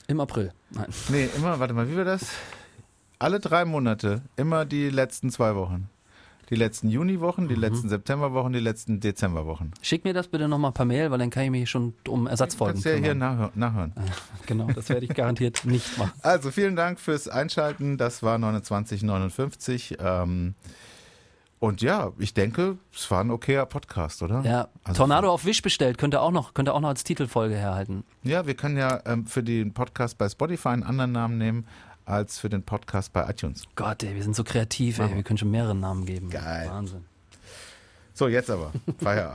Im 0.10 0.20
April. 0.20 0.52
Nein. 0.72 0.88
nee, 1.08 1.30
immer, 1.38 1.62
warte 1.62 1.74
mal, 1.74 1.90
wie 1.90 1.96
war 1.96 2.04
das? 2.04 2.26
Alle 3.20 3.40
drei 3.40 3.66
Monate, 3.66 4.22
immer 4.36 4.66
die 4.66 4.90
letzten 4.90 5.30
zwei 5.30 5.56
Wochen. 5.56 5.90
Die 6.52 6.56
letzten 6.56 6.90
Juniwochen, 6.90 7.46
Mhm. 7.46 7.50
die 7.50 7.56
letzten 7.56 7.90
Septemberwochen, 7.90 8.54
die 8.54 8.60
letzten 8.60 9.00
Dezemberwochen. 9.00 9.72
Schick 9.82 10.04
mir 10.04 10.14
das 10.14 10.28
bitte 10.28 10.48
nochmal 10.48 10.72
per 10.74 10.86
Mail, 10.86 11.10
weil 11.10 11.18
dann 11.18 11.32
kann 11.32 11.44
ich 11.44 11.50
mich 11.50 11.68
schon 11.70 11.96
um 12.08 12.28
Ersatzfolgen 12.28 12.76
Kannst 12.76 12.86
du 12.86 12.90
ja 12.92 12.96
hier 12.98 13.14
kümmern. 13.14 13.50
nachhö- 13.50 13.52
nachhören. 13.56 13.94
Genau, 14.46 14.68
das 14.68 14.90
werde 14.90 15.06
ich 15.06 15.14
garantiert 15.16 15.66
nicht 15.66 15.98
machen. 15.98 16.12
Also 16.22 16.52
vielen 16.52 16.76
Dank 16.76 17.00
fürs 17.00 17.28
Einschalten. 17.28 17.98
Das 17.98 18.22
war 18.22 18.38
2959. 18.38 19.98
Ähm, 20.00 20.54
und 21.60 21.82
ja, 21.82 22.12
ich 22.20 22.36
denke, 22.36 22.78
es 22.94 23.10
war 23.10 23.22
ein 23.24 23.32
okayer 23.32 23.66
Podcast, 23.66 24.22
oder? 24.22 24.42
Ja, 24.42 24.68
Also- 24.84 25.00
Tornado 25.00 25.32
auf 25.32 25.46
Wisch 25.46 25.64
bestellt, 25.64 25.98
könnte 25.98 26.22
auch 26.22 26.32
noch, 26.32 26.54
könnte 26.54 26.76
auch 26.76 26.80
noch 26.80 26.90
als 26.90 27.04
Titelfolge 27.04 27.56
herhalten. 27.56 28.04
Ja, 28.22 28.46
wir 28.46 28.54
können 28.54 28.78
ja 28.78 29.00
ähm, 29.08 29.26
für 29.26 29.42
den 29.42 29.74
Podcast 29.74 30.20
bei 30.20 30.30
Spotify 30.30 30.68
einen 30.70 30.84
anderen 30.84 31.12
Namen 31.14 31.40
nehmen 31.40 31.66
als 32.06 32.40
für 32.40 32.50
den 32.50 32.64
Podcast 32.64 33.14
bei 33.14 33.30
iTunes. 33.30 33.64
Gott, 33.76 34.04
ey, 34.04 34.16
wir 34.16 34.24
sind 34.24 34.36
so 34.36 34.44
kreativ, 34.44 35.00
ey. 35.00 35.16
Wir 35.16 35.24
können 35.24 35.38
schon 35.38 35.52
mehrere 35.52 35.76
Namen 35.76 36.06
geben. 36.06 36.30
Geil. 36.30 36.70
Wahnsinn. 36.70 37.06
So, 38.14 38.28
jetzt 38.28 38.50
aber. 38.50 38.72
Feierabend. 39.00 39.34